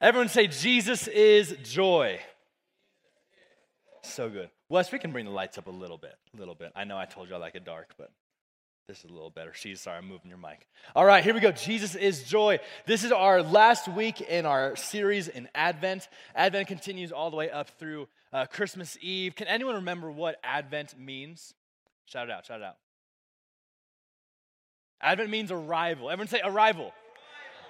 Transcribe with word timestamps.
Everyone 0.00 0.28
say, 0.28 0.46
Jesus 0.46 1.08
is 1.08 1.54
joy. 1.62 2.20
So 4.02 4.30
good. 4.30 4.50
Wes, 4.70 4.90
we 4.92 4.98
can 4.98 5.12
bring 5.12 5.26
the 5.26 5.30
lights 5.30 5.58
up 5.58 5.66
a 5.66 5.70
little 5.70 5.98
bit, 5.98 6.14
a 6.34 6.38
little 6.38 6.54
bit. 6.54 6.72
I 6.74 6.84
know 6.84 6.96
I 6.96 7.04
told 7.04 7.28
you 7.28 7.34
I 7.34 7.38
like 7.38 7.54
it 7.54 7.64
dark, 7.64 7.94
but 7.98 8.10
this 8.88 9.04
is 9.04 9.10
a 9.10 9.12
little 9.12 9.30
better. 9.30 9.52
She's 9.52 9.80
sorry, 9.80 9.98
I'm 9.98 10.08
moving 10.08 10.30
your 10.30 10.38
mic. 10.38 10.66
All 10.96 11.04
right, 11.04 11.22
here 11.22 11.34
we 11.34 11.40
go. 11.40 11.52
Jesus 11.52 11.94
is 11.94 12.24
joy. 12.24 12.60
This 12.86 13.04
is 13.04 13.12
our 13.12 13.42
last 13.42 13.88
week 13.88 14.22
in 14.22 14.46
our 14.46 14.74
series 14.74 15.28
in 15.28 15.48
Advent. 15.54 16.08
Advent 16.34 16.66
continues 16.66 17.12
all 17.12 17.30
the 17.30 17.36
way 17.36 17.50
up 17.50 17.68
through 17.78 18.08
uh, 18.32 18.46
Christmas 18.46 18.96
Eve. 19.02 19.34
Can 19.34 19.48
anyone 19.48 19.74
remember 19.76 20.10
what 20.10 20.40
Advent 20.42 20.98
means? 20.98 21.52
Shout 22.06 22.28
it 22.28 22.32
out, 22.32 22.46
shout 22.46 22.60
it 22.60 22.64
out. 22.64 22.76
Advent 25.02 25.30
means 25.30 25.52
arrival. 25.52 26.10
Everyone 26.10 26.28
say 26.28 26.40
arrival. 26.42 26.92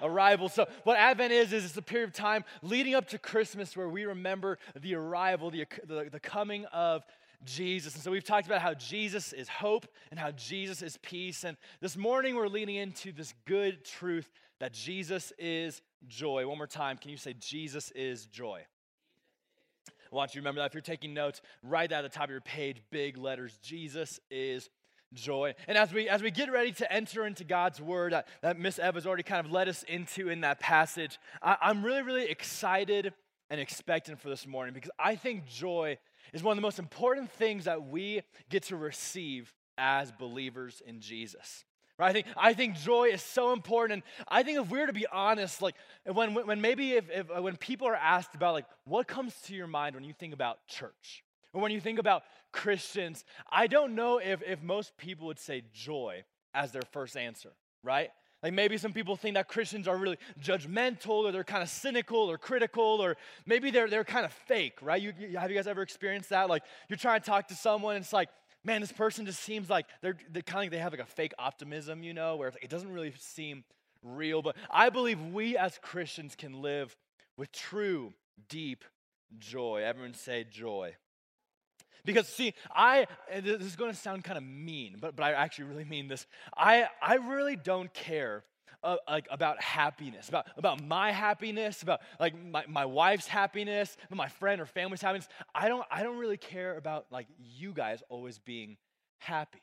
Arrival. 0.01 0.49
So, 0.49 0.67
what 0.83 0.97
Advent 0.97 1.31
is, 1.31 1.53
is 1.53 1.65
it's 1.65 1.77
a 1.77 1.81
period 1.81 2.09
of 2.09 2.15
time 2.15 2.43
leading 2.61 2.95
up 2.95 3.07
to 3.09 3.17
Christmas 3.17 3.75
where 3.77 3.89
we 3.89 4.05
remember 4.05 4.57
the 4.79 4.95
arrival, 4.95 5.51
the, 5.51 5.65
the, 5.87 6.09
the 6.11 6.19
coming 6.19 6.65
of 6.65 7.03
Jesus. 7.43 7.95
And 7.95 8.03
so 8.03 8.11
we've 8.11 8.23
talked 8.23 8.45
about 8.45 8.61
how 8.61 8.73
Jesus 8.73 9.33
is 9.33 9.49
hope 9.49 9.87
and 10.11 10.19
how 10.19 10.31
Jesus 10.31 10.81
is 10.81 10.97
peace. 10.97 11.43
And 11.43 11.57
this 11.79 11.97
morning 11.97 12.35
we're 12.35 12.47
leaning 12.47 12.75
into 12.75 13.11
this 13.11 13.33
good 13.45 13.83
truth 13.83 14.29
that 14.59 14.73
Jesus 14.73 15.33
is 15.39 15.81
joy. 16.07 16.47
One 16.47 16.57
more 16.57 16.67
time, 16.67 16.97
can 16.97 17.09
you 17.09 17.17
say, 17.17 17.33
Jesus 17.33 17.91
is 17.91 18.25
joy? 18.27 18.61
I 19.87 20.15
want 20.15 20.31
you 20.31 20.41
to 20.41 20.43
remember 20.43 20.61
that. 20.61 20.67
If 20.67 20.73
you're 20.73 20.81
taking 20.81 21.13
notes, 21.13 21.41
write 21.63 21.91
that 21.91 22.03
at 22.03 22.11
the 22.11 22.15
top 22.15 22.25
of 22.25 22.31
your 22.31 22.41
page, 22.41 22.81
big 22.91 23.17
letters. 23.17 23.57
Jesus 23.63 24.19
is 24.29 24.69
joy. 25.13 25.53
And 25.67 25.77
as 25.77 25.93
we 25.93 26.09
as 26.09 26.21
we 26.21 26.31
get 26.31 26.51
ready 26.51 26.71
to 26.73 26.91
enter 26.91 27.25
into 27.25 27.43
God's 27.43 27.81
word 27.81 28.13
that, 28.13 28.27
that 28.41 28.59
Miss 28.59 28.79
Eva's 28.79 29.05
already 29.05 29.23
kind 29.23 29.45
of 29.45 29.51
led 29.51 29.67
us 29.67 29.83
into 29.83 30.29
in 30.29 30.41
that 30.41 30.59
passage, 30.59 31.19
I, 31.41 31.57
I'm 31.61 31.83
really, 31.83 32.01
really 32.01 32.29
excited 32.29 33.13
and 33.49 33.59
expectant 33.59 34.19
for 34.19 34.29
this 34.29 34.47
morning 34.47 34.73
because 34.73 34.91
I 34.97 35.15
think 35.15 35.45
joy 35.45 35.97
is 36.33 36.41
one 36.41 36.53
of 36.53 36.57
the 36.57 36.61
most 36.61 36.79
important 36.79 37.29
things 37.31 37.65
that 37.65 37.87
we 37.87 38.21
get 38.49 38.63
to 38.63 38.77
receive 38.77 39.53
as 39.77 40.11
believers 40.11 40.81
in 40.85 41.01
Jesus. 41.01 41.65
Right? 41.99 42.09
I 42.09 42.13
think, 42.13 42.27
I 42.37 42.53
think 42.53 42.75
joy 42.77 43.09
is 43.09 43.21
so 43.21 43.53
important. 43.53 43.93
And 43.93 44.25
I 44.27 44.41
think 44.43 44.59
if 44.59 44.71
we're 44.71 44.87
to 44.87 44.93
be 44.93 45.05
honest, 45.11 45.61
like 45.61 45.75
when, 46.05 46.33
when 46.33 46.61
maybe 46.61 46.93
if, 46.93 47.09
if 47.09 47.29
when 47.29 47.57
people 47.57 47.87
are 47.87 47.95
asked 47.95 48.33
about 48.33 48.53
like 48.53 48.65
what 48.85 49.07
comes 49.07 49.35
to 49.43 49.53
your 49.53 49.67
mind 49.67 49.95
when 49.95 50.03
you 50.03 50.13
think 50.13 50.33
about 50.33 50.65
church, 50.67 51.23
when 51.59 51.71
you 51.71 51.81
think 51.81 51.99
about 51.99 52.23
Christians, 52.51 53.25
I 53.51 53.67
don't 53.67 53.95
know 53.95 54.19
if, 54.19 54.41
if 54.43 54.61
most 54.61 54.97
people 54.97 55.27
would 55.27 55.39
say 55.39 55.63
joy 55.73 56.23
as 56.53 56.71
their 56.71 56.81
first 56.91 57.17
answer, 57.17 57.51
right? 57.83 58.09
Like 58.43 58.53
maybe 58.53 58.77
some 58.77 58.93
people 58.93 59.15
think 59.15 59.35
that 59.35 59.47
Christians 59.47 59.87
are 59.87 59.95
really 59.97 60.17
judgmental 60.41 61.25
or 61.25 61.31
they're 61.31 61.43
kind 61.43 61.61
of 61.61 61.69
cynical 61.69 62.17
or 62.19 62.37
critical 62.37 62.83
or 62.83 63.17
maybe 63.45 63.69
they're, 63.69 63.87
they're 63.87 64.03
kind 64.03 64.25
of 64.25 64.31
fake, 64.31 64.79
right? 64.81 65.01
You, 65.01 65.13
you, 65.19 65.37
have 65.37 65.51
you 65.51 65.55
guys 65.55 65.67
ever 65.67 65.81
experienced 65.81 66.29
that? 66.29 66.49
Like 66.49 66.63
you're 66.89 66.97
trying 66.97 67.19
to 67.19 67.25
talk 67.25 67.49
to 67.49 67.55
someone 67.55 67.95
and 67.95 68.03
it's 68.03 68.13
like, 68.13 68.29
man, 68.63 68.81
this 68.81 68.91
person 68.91 69.25
just 69.25 69.41
seems 69.41 69.69
like 69.69 69.85
they're, 70.01 70.17
they're 70.31 70.41
kind 70.41 70.59
of 70.59 70.63
like 70.63 70.71
they 70.71 70.79
have 70.79 70.93
like 70.93 71.01
a 71.01 71.05
fake 71.05 71.33
optimism, 71.37 72.03
you 72.03 72.13
know, 72.13 72.35
where 72.35 72.51
it 72.61 72.69
doesn't 72.69 72.91
really 72.91 73.13
seem 73.19 73.63
real. 74.03 74.41
But 74.41 74.55
I 74.71 74.89
believe 74.89 75.21
we 75.21 75.55
as 75.57 75.77
Christians 75.81 76.35
can 76.35 76.61
live 76.61 76.95
with 77.37 77.51
true, 77.51 78.13
deep 78.49 78.85
joy. 79.37 79.83
Everyone 79.83 80.13
say 80.13 80.45
joy. 80.49 80.95
Because 82.05 82.27
see, 82.27 82.53
I 82.73 83.07
this 83.33 83.61
is 83.61 83.75
going 83.75 83.91
to 83.91 83.97
sound 83.97 84.23
kind 84.23 84.37
of 84.37 84.43
mean, 84.43 84.97
but, 84.99 85.15
but 85.15 85.23
I 85.23 85.31
actually 85.33 85.65
really 85.65 85.85
mean 85.85 86.07
this. 86.07 86.25
I, 86.55 86.87
I 87.01 87.15
really 87.15 87.55
don't 87.55 87.93
care 87.93 88.43
uh, 88.83 88.97
like 89.07 89.27
about 89.29 89.61
happiness, 89.61 90.29
about, 90.29 90.47
about 90.57 90.83
my 90.83 91.11
happiness, 91.11 91.83
about 91.83 92.01
like 92.19 92.33
my, 92.43 92.65
my 92.67 92.85
wife's 92.85 93.27
happiness, 93.27 93.95
my 94.09 94.27
friend 94.27 94.61
or 94.61 94.65
family's 94.65 95.01
happiness. 95.01 95.27
I 95.53 95.67
don't 95.67 95.85
I 95.91 96.03
don't 96.03 96.17
really 96.17 96.37
care 96.37 96.77
about 96.77 97.05
like 97.11 97.27
you 97.37 97.73
guys 97.73 98.01
always 98.09 98.39
being 98.39 98.77
happy 99.19 99.61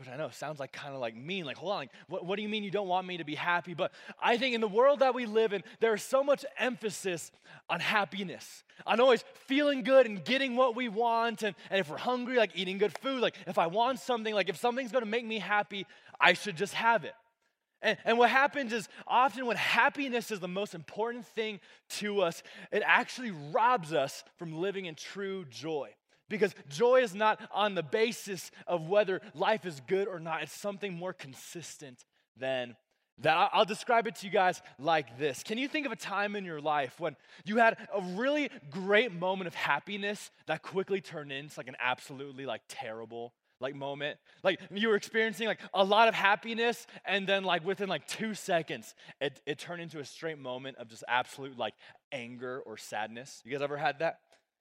which 0.00 0.08
I 0.08 0.16
know 0.16 0.30
sounds 0.30 0.58
like 0.58 0.72
kind 0.72 0.94
of 0.94 1.00
like 1.00 1.14
mean, 1.14 1.44
like, 1.44 1.58
hold 1.58 1.72
on, 1.72 1.78
like, 1.80 1.90
what, 2.08 2.24
what 2.24 2.36
do 2.36 2.42
you 2.42 2.48
mean 2.48 2.64
you 2.64 2.70
don't 2.70 2.88
want 2.88 3.06
me 3.06 3.18
to 3.18 3.24
be 3.24 3.34
happy? 3.34 3.74
But 3.74 3.92
I 4.20 4.38
think 4.38 4.54
in 4.54 4.62
the 4.62 4.66
world 4.66 5.00
that 5.00 5.14
we 5.14 5.26
live 5.26 5.52
in, 5.52 5.62
there 5.78 5.92
is 5.92 6.02
so 6.02 6.24
much 6.24 6.42
emphasis 6.58 7.30
on 7.68 7.80
happiness, 7.80 8.64
on 8.86 8.98
always 8.98 9.22
feeling 9.46 9.82
good 9.82 10.06
and 10.06 10.24
getting 10.24 10.56
what 10.56 10.74
we 10.74 10.88
want. 10.88 11.42
And, 11.42 11.54
and 11.68 11.80
if 11.80 11.90
we're 11.90 11.98
hungry, 11.98 12.38
like 12.38 12.52
eating 12.54 12.78
good 12.78 12.96
food, 12.96 13.20
like 13.20 13.36
if 13.46 13.58
I 13.58 13.66
want 13.66 13.98
something, 13.98 14.32
like 14.32 14.48
if 14.48 14.56
something's 14.56 14.90
gonna 14.90 15.04
make 15.04 15.26
me 15.26 15.38
happy, 15.38 15.86
I 16.18 16.32
should 16.32 16.56
just 16.56 16.72
have 16.72 17.04
it. 17.04 17.14
And, 17.82 17.98
and 18.06 18.16
what 18.16 18.30
happens 18.30 18.72
is 18.72 18.88
often 19.06 19.44
when 19.44 19.58
happiness 19.58 20.30
is 20.30 20.40
the 20.40 20.48
most 20.48 20.74
important 20.74 21.26
thing 21.26 21.60
to 21.90 22.22
us, 22.22 22.42
it 22.72 22.82
actually 22.86 23.32
robs 23.52 23.92
us 23.92 24.24
from 24.38 24.54
living 24.54 24.86
in 24.86 24.94
true 24.94 25.44
joy. 25.50 25.90
Because 26.30 26.54
joy 26.70 27.02
is 27.02 27.14
not 27.14 27.38
on 27.52 27.74
the 27.74 27.82
basis 27.82 28.50
of 28.66 28.88
whether 28.88 29.20
life 29.34 29.66
is 29.66 29.82
good 29.86 30.08
or 30.08 30.18
not, 30.18 30.42
it's 30.42 30.52
something 30.52 30.94
more 30.94 31.12
consistent 31.12 32.04
than 32.38 32.76
that. 33.18 33.50
I'll 33.52 33.66
describe 33.66 34.06
it 34.06 34.14
to 34.16 34.26
you 34.26 34.32
guys 34.32 34.62
like 34.78 35.18
this. 35.18 35.42
Can 35.42 35.58
you 35.58 35.68
think 35.68 35.84
of 35.84 35.92
a 35.92 35.96
time 35.96 36.36
in 36.36 36.46
your 36.46 36.60
life 36.60 36.98
when 36.98 37.16
you 37.44 37.58
had 37.58 37.76
a 37.94 38.00
really 38.14 38.48
great 38.70 39.12
moment 39.12 39.48
of 39.48 39.54
happiness 39.54 40.30
that 40.46 40.62
quickly 40.62 41.02
turned 41.02 41.32
into 41.32 41.52
like 41.58 41.68
an 41.68 41.76
absolutely 41.78 42.46
like 42.46 42.62
terrible 42.68 43.34
like 43.60 43.74
moment 43.74 44.18
like 44.42 44.58
you 44.72 44.88
were 44.88 44.96
experiencing 44.96 45.46
like 45.46 45.60
a 45.74 45.84
lot 45.84 46.08
of 46.08 46.14
happiness 46.14 46.86
and 47.04 47.26
then 47.26 47.44
like 47.44 47.62
within 47.62 47.90
like 47.90 48.06
two 48.06 48.32
seconds 48.32 48.94
it, 49.20 49.38
it 49.44 49.58
turned 49.58 49.82
into 49.82 49.98
a 49.98 50.04
straight 50.04 50.38
moment 50.38 50.78
of 50.78 50.88
just 50.88 51.04
absolute 51.06 51.58
like 51.58 51.74
anger 52.10 52.62
or 52.64 52.78
sadness 52.78 53.42
you 53.44 53.52
guys 53.52 53.60
ever 53.60 53.76
had 53.76 53.98
that 53.98 54.20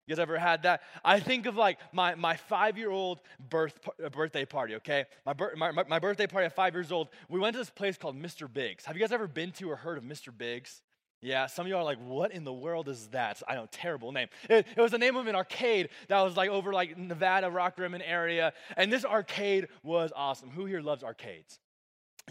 you 0.09 0.15
guys 0.15 0.21
ever 0.21 0.39
had 0.39 0.63
that? 0.63 0.81
I 1.05 1.19
think 1.19 1.45
of 1.45 1.55
like 1.55 1.77
my, 1.91 2.15
my 2.15 2.35
five 2.35 2.77
year 2.77 2.89
old 2.89 3.21
birth, 3.49 3.79
uh, 4.03 4.09
birthday 4.09 4.43
party, 4.43 4.75
okay? 4.75 5.05
My, 5.25 5.71
my, 5.71 5.83
my 5.83 5.99
birthday 5.99 6.25
party 6.25 6.47
at 6.47 6.55
five 6.55 6.73
years 6.73 6.91
old, 6.91 7.09
we 7.29 7.39
went 7.39 7.53
to 7.53 7.59
this 7.59 7.69
place 7.69 7.95
called 7.95 8.19
Mr. 8.19 8.51
Biggs. 8.51 8.85
Have 8.85 8.95
you 8.95 9.01
guys 9.01 9.11
ever 9.11 9.27
been 9.27 9.51
to 9.53 9.69
or 9.69 9.75
heard 9.75 9.99
of 9.99 10.03
Mr. 10.03 10.35
Biggs? 10.35 10.81
Yeah, 11.21 11.47
some 11.47 11.65
of 11.65 11.69
you 11.69 11.75
are 11.75 11.83
like, 11.83 11.99
what 11.99 12.31
in 12.31 12.43
the 12.43 12.53
world 12.53 12.87
is 12.87 13.07
that? 13.09 13.41
I 13.47 13.53
know, 13.55 13.67
terrible 13.71 14.11
name. 14.11 14.29
It, 14.49 14.65
it, 14.75 14.81
was 14.81 14.91
the 14.91 14.97
name 14.97 15.15
of 15.15 15.27
an 15.27 15.35
arcade 15.35 15.89
that 16.07 16.21
was 16.21 16.35
like 16.37 16.49
over 16.49 16.73
like 16.73 16.97
Nevada, 16.97 17.47
Rockrimmon 17.47 18.01
area. 18.03 18.53
And 18.77 18.91
this 18.91 19.05
arcade 19.05 19.67
was 19.83 20.11
awesome. 20.15 20.49
Who 20.49 20.65
here 20.65 20.81
loves 20.81 21.03
arcades? 21.03 21.59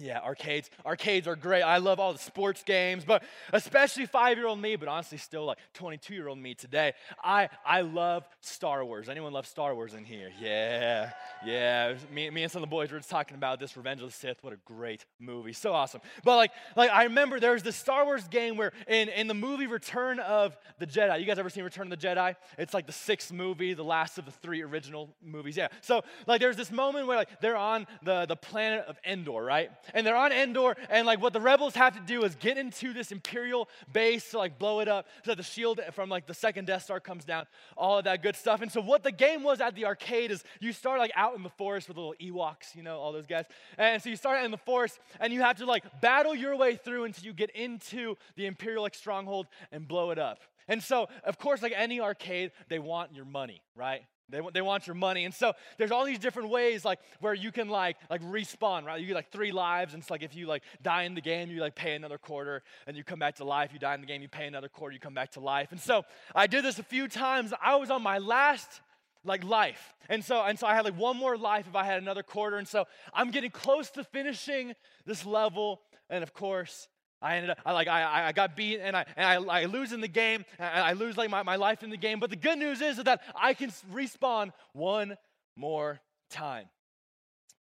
Yeah, 0.01 0.21
arcades. 0.21 0.71
Arcades 0.85 1.27
are 1.27 1.37
great. 1.37 1.63
I 1.63 1.79
love 1.79 2.01
all 2.01 2.13
the 2.13 2.19
sports 2.19 2.63
games, 2.63 3.05
but 3.05 3.23
especially 3.53 4.07
five-year-old 4.07 4.61
me, 4.61 4.77
but 4.77 4.89
honestly, 4.89 5.19
still 5.19 5.47
like 5.47 5.59
22-year-old 5.75 6.39
me 6.39 6.55
today. 6.55 6.93
I 7.23 7.49
I 7.65 7.83
love 7.83 8.29
Star 8.41 8.85
Wars. 8.85 9.09
Anyone 9.09 9.33
love 9.33 9.47
Star 9.47 9.75
Wars 9.75 9.95
in 9.95 10.05
here? 10.05 10.31
Yeah, 10.41 11.13
yeah. 11.45 11.95
Me, 12.13 12.31
me 12.31 12.43
and 12.43 12.53
some 12.53 12.63
of 12.63 12.69
the 12.69 12.71
boys 12.71 12.91
were 12.91 12.99
just 12.99 13.11
talking 13.11 13.37
about 13.37 13.61
this 13.61 13.77
Revenge 13.77 14.01
of 14.01 14.09
the 14.09 14.15
Sith. 14.15 14.39
What 14.43 14.53
a 14.53 14.59
great 14.65 15.05
movie, 15.19 15.53
so 15.53 15.73
awesome. 15.73 16.01
But 16.25 16.37
like, 16.37 16.51
like 16.77 16.91
I 16.91 17.05
remember 17.05 17.41
there 17.41 17.53
was 17.53 17.63
this 17.63 17.77
Star 17.77 18.05
Wars 18.05 18.27
game 18.29 18.57
where 18.57 18.73
in 18.87 19.09
in 19.09 19.27
the 19.27 19.35
movie 19.35 19.67
Return 19.67 20.21
of 20.21 20.57
the 20.79 20.87
Jedi. 20.87 21.21
You 21.21 21.27
guys 21.27 21.39
ever 21.39 21.51
seen 21.51 21.65
Return 21.65 21.93
of 21.93 22.01
the 22.01 22.07
Jedi? 22.07 22.37
It's 22.57 22.75
like 22.75 22.87
the 22.87 22.93
sixth 22.93 23.33
movie, 23.33 23.75
the 23.75 23.85
last 23.85 24.19
of 24.19 24.25
the 24.25 24.31
three 24.31 24.63
original 24.63 25.15
movies. 25.23 25.57
Yeah. 25.57 25.69
So 25.81 26.03
like, 26.27 26.41
there's 26.41 26.57
this 26.57 26.71
moment 26.71 27.07
where 27.07 27.17
like 27.17 27.41
they're 27.41 27.57
on 27.57 27.87
the 28.03 28.27
the 28.27 28.37
planet 28.37 28.85
of 28.87 28.99
Endor, 29.05 29.45
right? 29.45 29.71
And 29.95 30.07
they're 30.07 30.17
on 30.17 30.33
Endor, 30.33 30.77
and 30.91 31.07
like 31.07 31.21
what 31.21 31.33
the 31.33 31.41
rebels 31.41 31.75
have 31.75 31.95
to 31.95 32.01
do 32.01 32.25
is 32.25 32.35
get 32.37 32.59
into 32.59 32.93
this 32.93 33.13
Imperial 33.13 33.69
base 33.93 34.31
to 34.31 34.39
like 34.39 34.59
blow 34.59 34.81
it 34.81 34.89
up 34.89 35.07
so 35.25 35.31
that 35.33 35.37
the 35.37 35.43
shield 35.43 35.81
from 35.93 36.09
like 36.09 36.27
the 36.27 36.35
second 36.35 36.67
Death 36.67 36.83
Star 36.85 37.01
comes 37.01 37.25
down, 37.25 37.47
all 37.77 37.99
of 37.99 38.05
that 38.05 38.23
good 38.23 38.37
stuff. 38.37 38.63
And 38.63 38.71
so 38.71 38.81
what 38.81 39.03
the 39.03 39.13
game 39.13 39.43
was 39.43 39.61
at 39.61 39.75
the 39.75 39.87
arcade 39.87 40.31
is 40.31 40.45
you 40.61 40.73
start 40.73 40.99
like 40.99 41.13
out 41.15 41.37
in 41.37 41.43
the 41.43 41.51
forest 41.51 41.89
with 41.89 41.97
little 41.97 42.15
Ewoks, 42.21 42.75
you 42.75 42.83
know, 42.83 42.99
all 42.99 43.13
those 43.13 43.27
guys. 43.27 43.45
And 43.77 44.03
so 44.03 44.11
you 44.11 44.17
start 44.17 44.45
in 44.45 44.51
the 44.51 44.59
forest 44.59 44.99
and 45.21 45.33
you 45.33 45.41
have 45.41 45.57
to 45.59 45.67
like 45.67 45.85
battle 46.01 46.35
your 46.35 46.57
way 46.57 46.77
through 46.77 47.05
until 47.05 47.25
you 47.25 47.33
get 47.33 47.51
into 47.51 48.17
the 48.37 48.47
Imperial 48.47 48.83
like 48.83 48.95
stronghold 48.95 49.47
and 49.73 49.87
blow 49.87 50.11
it 50.11 50.19
up. 50.19 50.41
And 50.69 50.83
so, 50.83 51.09
of 51.25 51.39
course, 51.39 51.63
like 51.63 51.73
any 51.75 52.01
arcade, 52.01 52.53
they 52.69 52.79
want 52.79 53.15
your 53.15 53.25
money, 53.25 53.63
right? 53.75 54.03
They, 54.31 54.41
they 54.53 54.61
want 54.61 54.87
your 54.87 54.95
money. 54.95 55.25
And 55.25 55.35
so 55.35 55.55
there's 55.79 55.91
all 55.91 56.05
these 56.05 56.19
different 56.19 56.51
ways 56.51 56.85
like 56.85 56.99
where 57.21 57.35
you 57.35 57.51
can 57.51 57.69
like 57.69 57.97
like 58.11 58.23
respawn, 58.23 58.85
right? 58.85 59.01
You 59.01 59.07
get 59.07 59.15
like 59.15 59.31
three 59.31 59.53
lives, 59.53 59.95
and 59.95 60.03
it's 60.03 60.11
like 60.11 60.23
if 60.23 60.35
you 60.35 60.47
like 60.47 60.63
die 60.83 61.05
in 61.05 61.15
the 61.15 61.21
game, 61.21 61.51
you 61.51 61.61
like 61.61 61.75
pay 61.75 61.95
another 61.95 62.19
quarter, 62.19 62.63
and 62.87 62.97
you 62.97 63.05
come 63.05 63.19
back 63.19 63.37
to 63.37 63.45
life. 63.45 63.71
You 63.73 63.79
die 63.79 63.95
in 63.95 64.01
the 64.01 64.07
game, 64.07 64.21
you 64.23 64.29
pay 64.29 64.47
another 64.47 64.69
quarter, 64.69 64.93
you 64.93 65.01
come 65.01 65.15
back 65.15 65.33
to 65.33 65.41
life. 65.41 65.73
And 65.73 65.81
so 65.81 66.05
I 66.35 66.47
did 66.47 66.65
this 66.65 66.79
a 66.79 66.83
few 66.83 67.09
times. 67.09 67.53
I 67.63 67.77
was 67.77 67.91
on 67.91 68.03
my 68.03 68.19
last 68.19 68.81
like 69.25 69.45
life. 69.45 69.95
And 70.09 70.25
so 70.25 70.43
and 70.43 70.59
so 70.59 70.67
I 70.67 70.75
had 70.75 70.85
like 70.85 70.99
one 70.99 71.17
more 71.17 71.37
life 71.37 71.67
if 71.69 71.75
I 71.75 71.85
had 71.85 72.03
another 72.03 72.23
quarter. 72.23 72.59
And 72.59 72.69
so 72.69 72.87
I'm 73.15 73.31
getting 73.31 73.51
close 73.51 73.91
to 73.91 74.05
finishing 74.05 74.75
this 75.07 75.25
level. 75.25 75.81
And 76.11 76.23
of 76.23 76.35
course, 76.35 76.89
I 77.21 77.37
ended 77.37 77.51
up, 77.51 77.59
I 77.67 77.73
like, 77.73 77.89
I, 77.89 78.29
I 78.29 78.33
got 78.33 78.57
beat 78.57 78.81
and 78.81 78.97
I, 78.97 79.05
and 79.17 79.51
I, 79.51 79.63
I 79.63 79.65
lose 79.65 79.93
in 79.93 80.01
the 80.01 80.09
game. 80.09 80.45
And 80.59 80.83
I 80.83 80.93
lose 80.93 81.17
like 81.17 81.31
my, 81.31 81.43
my 81.43 81.57
life 81.57 81.83
in 81.83 81.91
the 81.91 81.97
game. 81.97 82.21
But 82.21 82.31
the 82.31 82.37
good 82.37 82.59
news 82.59 82.81
is 82.81 82.97
that 82.99 83.23
I 83.35 83.55
can 83.55 83.71
respawn 83.93 84.53
one 84.73 85.17
more 85.57 86.01
time. 86.31 86.67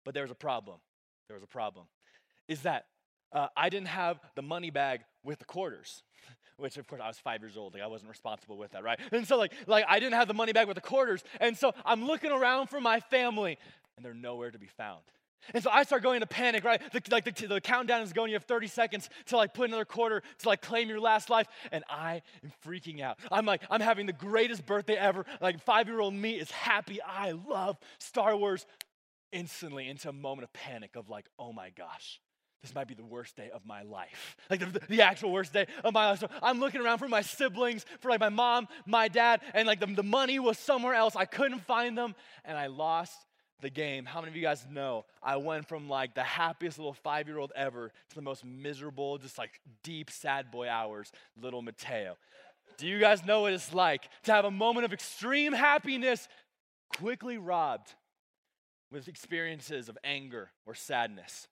But 0.04 0.14
there 0.14 0.24
was 0.24 0.32
a 0.32 0.36
problem. 0.36 0.78
There 1.28 1.36
was 1.36 1.44
a 1.44 1.48
problem. 1.48 1.86
Is 2.48 2.62
that 2.62 2.86
uh, 3.32 3.48
I 3.56 3.70
didn't 3.70 3.88
have 3.88 4.20
the 4.36 4.42
money 4.42 4.70
bag 4.70 5.02
with 5.24 5.40
the 5.40 5.46
quarters. 5.46 6.04
which 6.58 6.78
of 6.78 6.88
course 6.88 7.02
I 7.04 7.08
was 7.08 7.18
five 7.18 7.42
years 7.42 7.58
old. 7.58 7.74
Like 7.74 7.84
I 7.84 7.88
wasn't 7.88 8.10
responsible 8.10 8.58
with 8.58 8.72
that, 8.72 8.84
right? 8.84 9.00
And 9.12 9.28
so 9.28 9.38
like 9.38 9.54
like 9.68 9.86
I 9.88 10.00
didn't 10.00 10.14
have 10.14 10.28
the 10.28 10.34
money 10.34 10.54
bag 10.54 10.68
with 10.68 10.76
the 10.76 10.82
quarters, 10.82 11.24
and 11.40 11.58
so 11.58 11.74
I'm 11.86 12.06
looking 12.06 12.32
around 12.32 12.68
for 12.68 12.80
my 12.80 13.00
family, 13.00 13.58
and 13.96 14.06
they're 14.06 14.14
nowhere 14.14 14.52
to 14.52 14.60
be 14.60 14.68
found. 14.68 15.02
And 15.54 15.63
so 15.63 15.69
I 15.72 15.84
start 15.84 16.04
going 16.04 16.16
into 16.16 16.28
panic, 16.28 16.63
right? 16.63 16.81
The, 16.92 17.01
like 17.12 17.25
the, 17.25 17.48
the, 17.48 17.62
countdown 17.62 18.01
is 18.01 18.13
going, 18.13 18.30
you 18.30 18.36
have 18.36 18.44
30 18.44 18.68
seconds 18.68 19.10
to 19.28 19.38
like 19.38 19.54
put 19.54 19.68
another 19.68 19.86
quarter 19.86 20.22
to 20.40 20.48
like 20.48 20.62
claim 20.62 20.90
your 20.90 21.00
last 21.00 21.30
life. 21.30 21.48
And 21.72 21.84
I 21.90 22.22
am 22.44 22.51
freaking 22.66 23.01
out. 23.01 23.18
I'm 23.31 23.45
like, 23.45 23.62
I'm 23.69 23.81
having 23.81 24.06
the 24.06 24.13
greatest 24.13 24.66
birthday 24.66 24.95
ever. 24.95 25.25
Like 25.42 25.62
five 25.62 25.88
year 25.88 26.00
old 26.00 26.13
me 26.13 26.31
is 26.31 26.51
happy. 26.51 27.01
I 27.01 27.31
love 27.31 27.78
Star 28.00 28.36
Wars. 28.36 28.66
Instantly 29.31 29.90
into 29.90 30.10
a 30.10 30.13
moment 30.13 30.44
of 30.44 30.54
panic 30.54 30.95
of 30.95 31.10
like, 31.10 31.25
oh 31.40 31.51
my 31.51 31.72
gosh, 31.72 32.22
this 32.63 32.74
might 32.74 32.88
be 32.88 32.94
the 32.94 33.04
worst 33.04 33.36
day 33.36 33.50
of 33.54 33.66
my 33.66 33.84
life. 33.84 34.38
Like 34.50 34.60
the, 34.60 34.80
the, 34.88 35.01
actual 35.01 35.31
worst 35.31 35.51
day 35.51 35.66
of 35.84 35.94
my 35.94 36.12
life. 36.12 36.19
So 36.19 36.30
I'm 36.44 36.60
looking 36.60 36.80
around 36.80 37.00
for 37.00 37.07
my 37.07 37.22
siblings, 37.22 37.86
for 38.00 38.12
like 38.12 38.19
my 38.19 38.30
mom, 38.30 38.68
my 38.86 39.07
dad, 39.07 39.42
and 39.56 39.68
like 39.68 39.80
the, 39.80 39.88
the 39.88 40.04
money 40.04 40.38
was 40.38 40.60
somewhere 40.60 40.94
else. 40.94 41.16
I 41.16 41.25
couldn't 41.25 41.62
find 41.62 41.98
them, 41.98 42.13
and 42.46 42.56
I 42.56 42.68
lost 42.68 43.18
the 43.63 43.71
game, 43.71 44.06
how 44.06 44.19
many 44.19 44.30
of 44.30 44.36
you 44.36 44.44
guys 44.44 44.65
know 44.69 45.06
I 45.24 45.38
went 45.38 45.68
from 45.68 45.89
like 45.89 46.13
the 46.13 46.24
happiest 46.24 46.77
little 46.77 46.94
five 46.94 47.27
year 47.27 47.39
old 47.39 47.51
ever 47.56 47.92
to 48.10 48.15
the 48.15 48.21
most 48.21 48.45
miserable, 48.45 49.18
just 49.18 49.39
like 49.39 49.60
deep, 49.81 50.12
sad 50.12 50.51
boy 50.51 50.69
hours, 50.69 51.12
little 51.42 51.63
Mateo? 51.63 52.18
Do 52.77 52.88
you 52.88 53.00
guys 53.00 53.25
know 53.25 53.42
what 53.42 53.54
it's 53.54 53.74
like 53.74 54.10
to 54.24 54.31
have 54.31 54.45
a 54.45 54.51
moment 54.51 54.86
of 54.86 54.94
extreme 54.94 55.54
happiness 55.54 56.27
quickly 56.98 57.38
robbed 57.38 57.94
with 58.92 59.07
experiences 59.07 59.89
of 59.89 59.98
anger 60.04 60.51
or 60.65 60.75
sadness? 60.75 61.48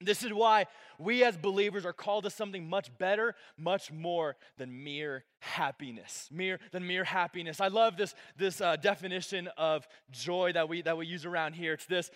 This 0.00 0.22
is 0.22 0.32
why 0.32 0.66
we 0.98 1.24
as 1.24 1.36
believers 1.36 1.84
are 1.84 1.92
called 1.92 2.24
to 2.24 2.30
something 2.30 2.68
much 2.68 2.96
better, 2.98 3.34
much 3.56 3.90
more 3.90 4.36
than 4.56 4.84
mere 4.84 5.24
happiness. 5.40 6.28
Mere 6.30 6.60
than 6.70 6.86
mere 6.86 7.04
happiness. 7.04 7.60
I 7.60 7.68
love 7.68 7.96
this, 7.96 8.14
this 8.36 8.60
uh, 8.60 8.76
definition 8.76 9.48
of 9.56 9.88
joy 10.10 10.52
that 10.52 10.68
we, 10.68 10.82
that 10.82 10.96
we 10.96 11.06
use 11.06 11.24
around 11.24 11.54
here. 11.54 11.72
It's 11.72 11.86
this 11.86 12.10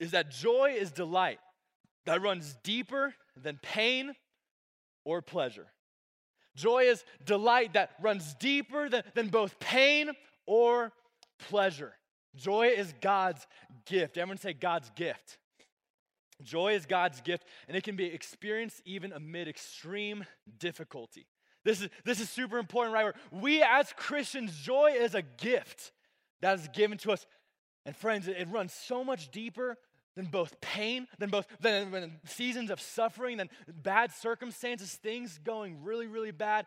is 0.00 0.12
that 0.12 0.30
joy 0.30 0.74
is 0.76 0.90
delight 0.90 1.38
that 2.06 2.22
runs 2.22 2.56
deeper 2.64 3.14
than 3.36 3.60
pain 3.62 4.14
or 5.04 5.22
pleasure. 5.22 5.66
Joy 6.56 6.84
is 6.84 7.04
delight 7.24 7.74
that 7.74 7.90
runs 8.02 8.34
deeper 8.34 8.88
than, 8.88 9.02
than 9.14 9.28
both 9.28 9.60
pain 9.60 10.10
or 10.46 10.92
pleasure. 11.38 11.92
Joy 12.34 12.68
is 12.68 12.92
God's 13.00 13.46
gift. 13.86 14.16
Everyone 14.16 14.38
say 14.38 14.52
God's 14.52 14.90
gift. 14.96 15.38
Joy 16.42 16.74
is 16.74 16.86
God's 16.86 17.20
gift, 17.20 17.44
and 17.68 17.76
it 17.76 17.84
can 17.84 17.96
be 17.96 18.06
experienced 18.06 18.82
even 18.84 19.12
amid 19.12 19.48
extreme 19.48 20.24
difficulty. 20.58 21.26
This 21.64 21.82
is, 21.82 21.88
this 22.04 22.20
is 22.20 22.30
super 22.30 22.58
important, 22.58 22.94
right? 22.94 23.14
We 23.30 23.62
as 23.62 23.92
Christians, 23.96 24.56
joy 24.56 24.94
is 24.96 25.14
a 25.14 25.22
gift 25.22 25.92
that 26.40 26.58
is 26.58 26.68
given 26.68 26.98
to 26.98 27.12
us. 27.12 27.26
And 27.84 27.94
friends, 27.94 28.28
it, 28.28 28.36
it 28.38 28.48
runs 28.48 28.72
so 28.72 29.04
much 29.04 29.30
deeper 29.30 29.76
than 30.16 30.26
both 30.26 30.60
pain, 30.60 31.06
than 31.18 31.30
both 31.30 31.46
than, 31.60 31.90
than 31.90 32.20
seasons 32.24 32.70
of 32.70 32.80
suffering, 32.80 33.36
than 33.36 33.48
bad 33.68 34.12
circumstances, 34.12 34.92
things 34.94 35.38
going 35.42 35.82
really, 35.82 36.06
really 36.06 36.30
bad. 36.30 36.66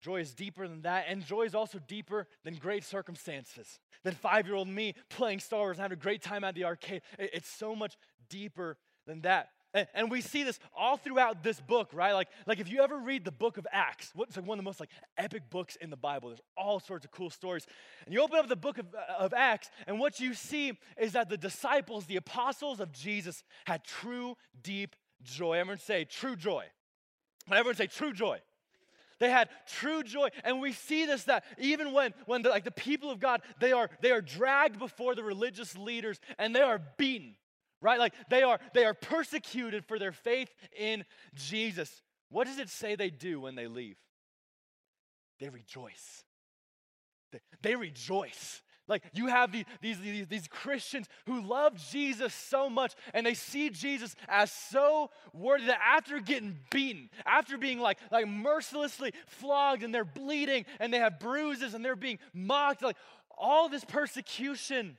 Joy 0.00 0.20
is 0.20 0.32
deeper 0.34 0.68
than 0.68 0.82
that, 0.82 1.06
and 1.08 1.24
joy 1.24 1.42
is 1.42 1.54
also 1.54 1.80
deeper 1.88 2.28
than 2.44 2.54
great 2.54 2.84
circumstances. 2.84 3.80
Than 4.04 4.14
five 4.14 4.46
year 4.46 4.54
old 4.54 4.68
me 4.68 4.94
playing 5.10 5.40
Star 5.40 5.60
Wars 5.60 5.78
and 5.78 5.82
having 5.82 5.98
a 5.98 6.00
great 6.00 6.22
time 6.22 6.44
at 6.44 6.54
the 6.54 6.64
arcade. 6.64 7.02
It's 7.18 7.48
so 7.48 7.74
much 7.74 7.96
deeper 8.28 8.76
than 9.06 9.22
that. 9.22 9.50
And, 9.94 10.10
we 10.10 10.22
see 10.22 10.44
this 10.44 10.58
all 10.74 10.96
throughout 10.96 11.42
this 11.42 11.60
book, 11.60 11.90
right? 11.92 12.14
Like, 12.14 12.28
like 12.46 12.58
if 12.58 12.70
you 12.70 12.80
ever 12.82 12.98
read 12.98 13.24
the 13.24 13.30
book 13.30 13.58
of 13.58 13.66
Acts, 13.70 14.10
what's 14.14 14.36
like 14.36 14.46
one 14.46 14.58
of 14.58 14.64
the 14.64 14.68
most 14.68 14.80
like 14.80 14.88
epic 15.18 15.50
books 15.50 15.76
in 15.76 15.90
the 15.90 15.96
Bible. 15.96 16.30
There's 16.30 16.40
all 16.56 16.80
sorts 16.80 17.04
of 17.04 17.10
cool 17.10 17.28
stories. 17.28 17.66
And 18.06 18.14
you 18.14 18.22
open 18.22 18.38
up 18.38 18.48
the 18.48 18.56
book 18.56 18.78
of, 18.78 18.86
uh, 18.94 19.22
of 19.22 19.34
Acts, 19.34 19.70
and 19.86 20.00
what 20.00 20.20
you 20.20 20.32
see 20.32 20.72
is 20.98 21.12
that 21.12 21.28
the 21.28 21.36
disciples, 21.36 22.06
the 22.06 22.16
apostles 22.16 22.80
of 22.80 22.92
Jesus, 22.92 23.44
had 23.66 23.84
true, 23.84 24.36
deep 24.62 24.96
joy. 25.22 25.58
Everyone 25.58 25.78
say 25.78 26.04
true 26.04 26.34
joy. 26.34 26.64
Everyone 27.50 27.76
say 27.76 27.88
true 27.88 28.14
joy. 28.14 28.40
They 29.18 29.30
had 29.30 29.48
true 29.66 30.02
joy. 30.02 30.28
And 30.44 30.60
we 30.60 30.72
see 30.72 31.04
this 31.04 31.24
that 31.24 31.44
even 31.58 31.92
when, 31.92 32.14
when 32.26 32.42
the, 32.42 32.48
like 32.50 32.64
the 32.64 32.70
people 32.70 33.10
of 33.10 33.20
God, 33.20 33.42
they 33.60 33.72
are, 33.72 33.90
they 34.00 34.12
are 34.12 34.20
dragged 34.20 34.78
before 34.78 35.14
the 35.14 35.24
religious 35.24 35.76
leaders 35.76 36.20
and 36.38 36.54
they 36.54 36.60
are 36.60 36.80
beaten 36.96 37.34
right? 37.80 37.98
Like 37.98 38.14
they 38.28 38.42
are 38.42 38.58
they 38.74 38.84
are 38.84 38.94
persecuted 38.94 39.84
for 39.84 39.98
their 39.98 40.12
faith 40.12 40.52
in 40.76 41.04
Jesus. 41.34 42.02
What 42.30 42.46
does 42.46 42.58
it 42.58 42.68
say 42.68 42.94
they 42.94 43.10
do 43.10 43.40
when 43.40 43.54
they 43.54 43.66
leave? 43.66 43.96
They 45.40 45.48
rejoice. 45.48 46.24
They, 47.32 47.40
they 47.62 47.76
rejoice. 47.76 48.62
Like 48.88 49.02
you 49.12 49.26
have 49.26 49.52
these, 49.52 49.66
these, 49.82 50.00
these, 50.00 50.26
these, 50.26 50.48
Christians 50.48 51.08
who 51.26 51.42
love 51.42 51.74
Jesus 51.90 52.32
so 52.32 52.70
much 52.70 52.94
and 53.12 53.24
they 53.26 53.34
see 53.34 53.68
Jesus 53.68 54.16
as 54.26 54.50
so 54.50 55.10
worthy 55.34 55.66
that 55.66 55.78
after 55.84 56.20
getting 56.20 56.56
beaten, 56.70 57.10
after 57.26 57.58
being 57.58 57.80
like, 57.80 57.98
like 58.10 58.26
mercilessly 58.26 59.12
flogged 59.26 59.82
and 59.82 59.94
they're 59.94 60.06
bleeding 60.06 60.64
and 60.80 60.92
they 60.92 60.98
have 60.98 61.20
bruises 61.20 61.74
and 61.74 61.84
they're 61.84 61.96
being 61.96 62.18
mocked, 62.32 62.80
like 62.82 62.96
all 63.36 63.68
this 63.68 63.84
persecution, 63.84 64.96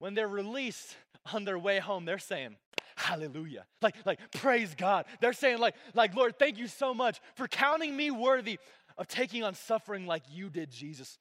when 0.00 0.14
they're 0.14 0.28
released, 0.28 0.96
on 1.32 1.44
their 1.44 1.58
way 1.58 1.78
home, 1.78 2.04
they're 2.04 2.18
saying, 2.18 2.56
Hallelujah. 2.96 3.64
Like, 3.80 3.94
like, 4.04 4.18
praise 4.32 4.74
God. 4.74 5.06
They're 5.20 5.32
saying, 5.32 5.58
like, 5.58 5.74
like, 5.94 6.14
Lord, 6.14 6.38
thank 6.38 6.58
you 6.58 6.66
so 6.66 6.92
much 6.92 7.18
for 7.34 7.48
counting 7.48 7.96
me 7.96 8.10
worthy 8.10 8.58
of 8.98 9.08
taking 9.08 9.42
on 9.42 9.54
suffering 9.54 10.06
like 10.06 10.22
you 10.30 10.50
did, 10.50 10.70
Jesus. 10.70 11.18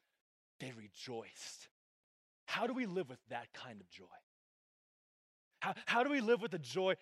They 0.60 0.74
rejoiced. 0.78 1.70
How 2.46 2.68
do 2.68 2.74
we 2.74 2.86
live 2.86 3.08
with 3.08 3.20
that 3.30 3.48
kind 3.54 3.80
of 3.80 3.90
joy? 3.90 4.04
How, 5.62 5.74
how 5.86 6.04
do 6.04 6.10
we 6.10 6.20
live 6.20 6.42
with 6.42 6.54
a 6.54 6.60
joy 6.60 6.96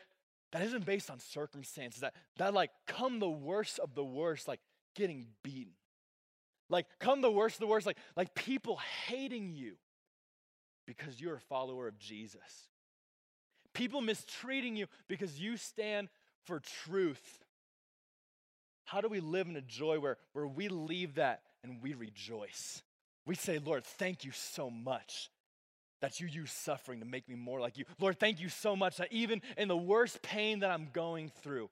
that 0.51 0.61
isn't 0.61 0.85
based 0.85 1.09
on 1.09 1.19
circumstances, 1.19 2.01
that, 2.01 2.13
that 2.37 2.53
like 2.53 2.69
come 2.85 3.17
the 3.19 3.29
worst 3.29 3.79
of 3.79 3.95
the 3.95 4.03
worst, 4.05 4.47
like 4.47 4.59
getting 4.95 5.25
beaten? 5.43 5.73
Like 6.69 6.85
come 6.99 7.21
the 7.21 7.31
worst 7.31 7.55
of 7.55 7.61
the 7.61 7.67
worst, 7.67 7.87
like, 7.87 7.97
like 8.15 8.35
people 8.35 8.79
hating 9.07 9.53
you 9.53 9.77
because 10.87 11.21
you're 11.21 11.35
a 11.35 11.41
follower 11.41 11.87
of 11.87 11.99
Jesus 11.99 12.69
people 13.77 14.01
mistreating 14.01 14.75
you 14.75 14.87
because 15.07 15.39
you 15.39 15.55
stand 15.55 16.09
for 16.45 16.59
truth. 16.83 17.45
How 18.85 19.01
do 19.01 19.07
we 19.07 19.19
live 19.19 19.47
in 19.47 19.55
a 19.55 19.61
joy 19.61 19.99
where, 19.99 20.17
where 20.33 20.47
we 20.47 20.67
leave 20.67 21.15
that 21.15 21.43
and 21.63 21.81
we 21.81 21.93
rejoice? 21.93 22.81
We 23.25 23.35
say, 23.35 23.59
Lord, 23.59 23.83
thank 23.83 24.25
you 24.25 24.31
so 24.31 24.69
much 24.69 25.29
that 26.01 26.19
you 26.19 26.27
use 26.27 26.51
suffering 26.51 26.99
to 27.01 27.05
make 27.05 27.29
me 27.29 27.35
more 27.35 27.59
like 27.59 27.77
you. 27.77 27.85
Lord, 27.99 28.19
thank 28.19 28.39
you 28.39 28.49
so 28.49 28.75
much 28.75 28.97
that 28.97 29.11
even 29.11 29.41
in 29.57 29.67
the 29.67 29.77
worst 29.77 30.21
pain 30.21 30.59
that 30.59 30.71
I'm 30.71 30.89
going 30.91 31.31
through, 31.43 31.69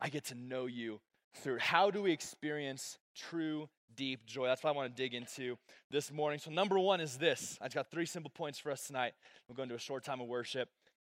I 0.00 0.08
get 0.08 0.24
to 0.26 0.34
know 0.34 0.66
you 0.66 1.00
through. 1.34 1.58
How 1.58 1.90
do 1.90 2.02
we 2.02 2.12
experience 2.12 2.98
true, 3.16 3.68
deep 3.94 4.26
joy? 4.26 4.46
That's 4.46 4.62
what 4.62 4.70
I 4.70 4.76
want 4.76 4.94
to 4.94 5.02
dig 5.02 5.14
into 5.14 5.56
this 5.90 6.12
morning. 6.12 6.38
So, 6.38 6.50
number 6.50 6.78
one 6.78 7.00
is 7.00 7.16
this. 7.16 7.58
I've 7.60 7.74
got 7.74 7.90
three 7.90 8.06
simple 8.06 8.30
points 8.30 8.58
for 8.58 8.70
us 8.70 8.86
tonight. 8.86 9.12
We're 9.48 9.56
going 9.56 9.68
to 9.68 9.74
a 9.74 9.78
short 9.78 10.04
time 10.04 10.20
of 10.20 10.26
worship 10.26 10.68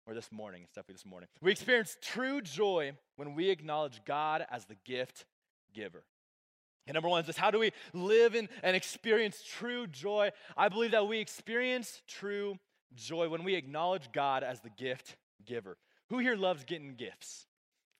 or 0.07 0.13
this 0.13 0.31
morning, 0.31 0.61
it's 0.63 0.71
definitely 0.71 0.93
this 0.95 1.05
morning. 1.05 1.27
We 1.41 1.51
experience 1.51 1.97
true 2.01 2.41
joy 2.41 2.93
when 3.17 3.35
we 3.35 3.49
acknowledge 3.49 4.01
God 4.05 4.45
as 4.49 4.65
the 4.65 4.77
gift 4.85 5.25
giver. 5.73 6.05
And 6.87 6.93
number 6.93 7.09
one 7.09 7.19
is 7.19 7.27
this 7.27 7.37
how 7.37 7.51
do 7.51 7.59
we 7.59 7.71
live 7.93 8.33
in 8.33 8.47
and 8.63 8.75
experience 8.75 9.43
true 9.45 9.85
joy? 9.85 10.31
I 10.55 10.69
believe 10.69 10.91
that 10.91 11.07
we 11.07 11.19
experience 11.19 12.01
true 12.07 12.57
joy 12.95 13.27
when 13.27 13.43
we 13.43 13.55
acknowledge 13.55 14.11
God 14.13 14.43
as 14.43 14.61
the 14.61 14.69
gift 14.69 15.17
giver. 15.45 15.77
Who 16.09 16.19
here 16.19 16.37
loves 16.37 16.63
getting 16.63 16.95
gifts? 16.95 17.45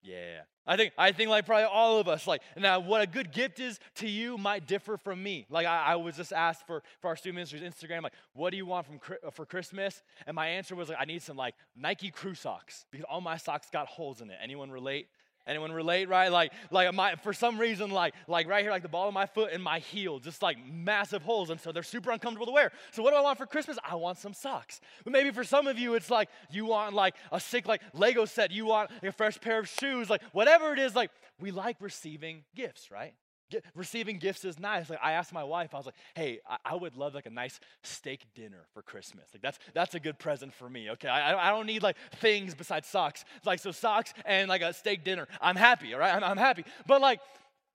Yeah. 0.07 0.41
I 0.65 0.75
think 0.75 0.93
I 0.97 1.11
think 1.11 1.29
like 1.29 1.45
probably 1.45 1.65
all 1.65 1.99
of 1.99 2.07
us 2.07 2.27
like 2.27 2.41
now 2.57 2.79
what 2.79 3.01
a 3.01 3.07
good 3.07 3.31
gift 3.31 3.59
is 3.59 3.79
to 3.95 4.07
you 4.07 4.37
might 4.37 4.67
differ 4.67 4.97
from 4.97 5.21
me. 5.21 5.45
Like 5.49 5.65
I, 5.65 5.83
I 5.93 5.95
was 5.95 6.15
just 6.17 6.33
asked 6.33 6.65
for 6.65 6.83
for 7.01 7.07
our 7.07 7.15
student 7.15 7.35
ministers 7.35 7.61
Instagram 7.61 8.03
like 8.03 8.13
what 8.33 8.51
do 8.51 8.57
you 8.57 8.65
want 8.65 8.85
from 8.85 8.99
for 9.31 9.45
Christmas? 9.45 10.01
And 10.25 10.35
my 10.35 10.47
answer 10.47 10.75
was 10.75 10.89
like 10.89 10.97
I 10.99 11.05
need 11.05 11.21
some 11.21 11.37
like 11.37 11.55
Nike 11.75 12.09
crew 12.09 12.35
socks 12.35 12.85
because 12.91 13.05
all 13.09 13.21
my 13.21 13.37
socks 13.37 13.67
got 13.71 13.87
holes 13.87 14.21
in 14.21 14.29
it. 14.29 14.37
Anyone 14.41 14.71
relate? 14.71 15.07
Anyone 15.48 15.72
relate, 15.72 16.10
right? 16.10 16.32
Like, 16.32 16.51
like 16.72 16.94
my 16.94 17.16
for 17.16 17.34
some 17.34 17.58
reason, 17.58 17.89
like, 17.89 18.13
like 18.27 18.48
right 18.48 18.62
here, 18.62 18.72
like 18.72 18.82
the 18.82 18.89
ball 18.89 19.08
of 19.08 19.13
my 19.13 19.25
foot 19.25 19.51
and 19.54 19.63
my 19.63 19.80
heel, 19.80 20.20
just 20.20 20.42
like 20.42 20.58
massive 20.68 21.22
holes, 21.22 21.50
and 21.50 21.60
so 21.60 21.72
they're 21.72 21.84
super 21.84 22.12
uncomfortable 22.12 22.46
to 22.48 22.51
wear. 22.51 22.72
So 22.92 23.01
what 23.01 23.12
do 23.12 23.18
I 23.18 23.22
want 23.22 23.38
for 23.38 23.46
Christmas? 23.46 23.77
I 23.89 23.96
want 23.96 24.18
some 24.18 24.34
socks. 24.34 24.82
But 25.04 25.13
maybe 25.13 25.32
for 25.32 25.44
some 25.44 25.68
of 25.68 25.80
you, 25.80 25.96
it's 25.96 26.10
like 26.10 26.30
you 26.51 26.66
want 26.66 26.94
like 26.94 27.16
a 27.32 27.39
sick 27.39 27.68
like 27.68 27.82
Lego 27.94 28.25
set, 28.25 28.51
you 28.51 28.66
want 28.66 28.92
like 28.92 29.04
a 29.04 29.12
fresh 29.12 29.39
pair 29.39 29.60
of 29.60 29.70
shoes, 29.70 30.10
like 30.10 30.22
whatever 30.34 30.74
it 30.74 30.80
is. 30.80 30.96
Like 30.96 31.12
we 31.39 31.51
like 31.51 31.77
receiving 31.80 32.44
gifts, 32.56 32.92
right? 32.92 33.13
Get, 33.50 33.63
receiving 33.75 34.18
gifts 34.18 34.44
is 34.46 34.60
nice. 34.60 34.89
Like 34.89 35.00
I 35.01 35.13
asked 35.13 35.32
my 35.34 35.44
wife, 35.44 35.74
I 35.74 35.77
was 35.77 35.86
like, 35.86 35.96
"Hey, 36.16 36.39
I, 36.48 36.58
I, 36.66 36.75
would 36.75 36.98
love 36.98 37.16
like 37.16 37.25
a 37.25 37.30
nice 37.30 37.60
steak 37.84 38.25
dinner 38.36 38.66
for 38.74 38.82
Christmas. 38.82 39.25
Like 39.34 39.42
that's 39.42 39.60
that's 39.74 39.96
a 39.96 40.00
good 40.00 40.20
present 40.20 40.54
for 40.54 40.70
me. 40.70 40.89
Okay, 40.92 41.08
I, 41.08 41.48
I 41.48 41.51
don't 41.51 41.66
need 41.66 41.84
like 41.84 41.96
things 42.18 42.56
besides 42.56 42.88
socks. 42.88 43.24
Like 43.46 43.60
so 43.60 43.72
socks 43.72 44.13
and 44.25 44.50
like 44.50 44.62
a 44.62 44.74
steak 44.74 45.04
dinner. 45.04 45.27
I'm 45.39 45.56
happy. 45.56 45.94
All 45.94 46.00
right, 46.00 46.13
I'm, 46.13 46.24
I'm 46.24 46.38
happy. 46.38 46.66
But 46.86 47.01
like 47.01 47.20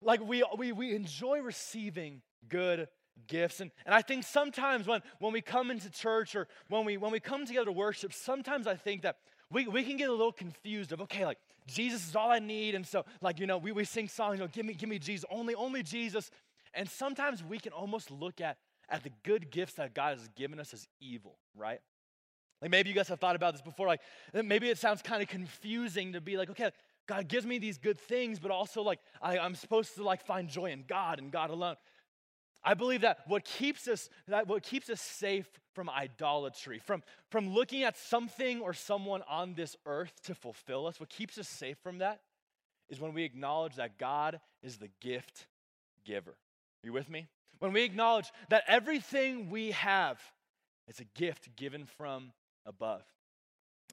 like 0.04 0.26
we, 0.26 0.44
we, 0.56 0.72
we 0.72 0.94
enjoy 0.94 1.40
receiving 1.40 2.22
good 2.48 2.88
gifts. 3.26 3.60
And, 3.60 3.70
and 3.86 3.94
I 3.94 4.02
think 4.02 4.24
sometimes 4.24 4.86
when, 4.86 5.00
when 5.20 5.32
we 5.32 5.40
come 5.40 5.70
into 5.70 5.90
church 5.90 6.34
or 6.34 6.48
when 6.68 6.84
we, 6.84 6.96
when 6.96 7.12
we 7.12 7.20
come 7.20 7.46
together 7.46 7.66
to 7.66 7.72
worship, 7.72 8.12
sometimes 8.12 8.66
I 8.66 8.74
think 8.74 9.02
that 9.02 9.16
we, 9.52 9.66
we 9.66 9.84
can 9.84 9.96
get 9.96 10.08
a 10.08 10.12
little 10.12 10.32
confused 10.32 10.92
of, 10.92 11.00
okay, 11.02 11.24
like 11.26 11.38
Jesus 11.66 12.08
is 12.08 12.16
all 12.16 12.30
I 12.30 12.38
need. 12.38 12.74
And 12.74 12.86
so, 12.86 13.04
like, 13.20 13.38
you 13.38 13.46
know, 13.46 13.58
we, 13.58 13.72
we 13.72 13.84
sing 13.84 14.08
songs, 14.08 14.38
you 14.38 14.44
know, 14.44 14.48
give 14.48 14.64
me, 14.64 14.74
give 14.74 14.88
me 14.88 14.98
Jesus, 14.98 15.24
only, 15.30 15.54
only 15.54 15.82
Jesus. 15.82 16.30
And 16.74 16.88
sometimes 16.88 17.44
we 17.44 17.58
can 17.58 17.72
almost 17.72 18.10
look 18.10 18.40
at, 18.40 18.56
at 18.88 19.04
the 19.04 19.10
good 19.22 19.50
gifts 19.50 19.74
that 19.74 19.94
God 19.94 20.18
has 20.18 20.28
given 20.36 20.58
us 20.58 20.72
as 20.72 20.88
evil, 21.00 21.36
right? 21.54 21.80
Like 22.62 22.70
maybe 22.70 22.88
you 22.88 22.94
guys 22.94 23.08
have 23.08 23.20
thought 23.20 23.36
about 23.36 23.52
this 23.52 23.62
before. 23.62 23.86
Like 23.86 24.00
maybe 24.32 24.70
it 24.70 24.78
sounds 24.78 25.02
kind 25.02 25.22
of 25.22 25.28
confusing 25.28 26.12
to 26.12 26.20
be 26.20 26.36
like, 26.36 26.48
okay, 26.50 26.70
God 27.06 27.28
gives 27.28 27.44
me 27.44 27.58
these 27.58 27.76
good 27.76 27.98
things, 27.98 28.38
but 28.38 28.50
also 28.50 28.82
like 28.82 29.00
I, 29.20 29.38
I'm 29.38 29.56
supposed 29.56 29.96
to 29.96 30.04
like 30.04 30.24
find 30.24 30.48
joy 30.48 30.70
in 30.70 30.84
God 30.86 31.18
and 31.18 31.30
God 31.30 31.50
alone. 31.50 31.76
I 32.64 32.74
believe 32.74 33.00
that 33.00 33.18
what 33.26 33.44
keeps 33.44 33.88
us 33.88 34.08
that 34.28 34.46
what 34.46 34.62
keeps 34.62 34.88
us 34.88 35.00
safe 35.00 35.48
from 35.74 35.88
idolatry, 35.88 36.78
from, 36.78 37.02
from 37.30 37.52
looking 37.52 37.82
at 37.82 37.96
something 37.96 38.60
or 38.60 38.72
someone 38.72 39.22
on 39.28 39.54
this 39.54 39.76
earth 39.86 40.12
to 40.24 40.34
fulfill 40.34 40.86
us, 40.86 41.00
what 41.00 41.08
keeps 41.08 41.38
us 41.38 41.48
safe 41.48 41.78
from 41.82 41.98
that 41.98 42.20
is 42.88 43.00
when 43.00 43.14
we 43.14 43.24
acknowledge 43.24 43.76
that 43.76 43.98
God 43.98 44.40
is 44.62 44.76
the 44.76 44.90
gift 45.00 45.46
giver. 46.04 46.30
Are 46.30 46.86
you 46.86 46.92
with 46.92 47.08
me? 47.08 47.26
When 47.58 47.72
we 47.72 47.84
acknowledge 47.84 48.30
that 48.50 48.64
everything 48.66 49.50
we 49.50 49.70
have 49.70 50.20
is 50.88 51.00
a 51.00 51.04
gift 51.18 51.56
given 51.56 51.86
from 51.86 52.32
above. 52.66 53.02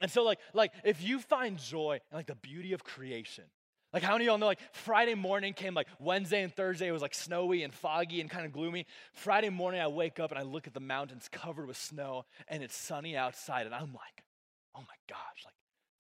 And 0.02 0.10
so, 0.10 0.24
like, 0.24 0.40
like 0.54 0.74
if 0.84 1.04
you 1.04 1.20
find 1.20 1.58
joy 1.58 2.00
in 2.12 2.18
like 2.18 2.28
the 2.28 2.36
beauty 2.36 2.74
of 2.74 2.84
creation, 2.84 3.46
like 3.94 4.04
how 4.04 4.14
many 4.14 4.26
of 4.26 4.28
y'all 4.28 4.38
know 4.38 4.46
like 4.46 4.60
Friday 4.72 5.16
morning 5.16 5.54
came 5.54 5.74
like 5.74 5.88
Wednesday 6.00 6.44
and 6.44 6.54
Thursday, 6.54 6.88
it 6.88 6.92
was 6.92 7.02
like 7.02 7.16
snowy 7.16 7.64
and 7.64 7.74
foggy 7.74 8.22
and 8.22 8.30
kind 8.30 8.46
of 8.46 8.52
gloomy. 8.52 8.86
Friday 9.14 9.50
morning 9.50 9.82
I 9.82 9.88
wake 9.88 10.20
up 10.20 10.32
and 10.32 10.40
I 10.40 10.44
look 10.44 10.68
at 10.68 10.74
the 10.74 10.80
mountains 10.80 11.28
covered 11.32 11.68
with 11.68 11.78
snow 11.78 12.26
and 12.48 12.62
it's 12.62 12.76
sunny 12.76 13.16
outside, 13.16 13.66
and 13.66 13.74
I'm 13.74 13.94
like, 13.94 14.24
oh 14.76 14.82
my 14.82 14.96
gosh, 15.08 15.46
like 15.46 15.54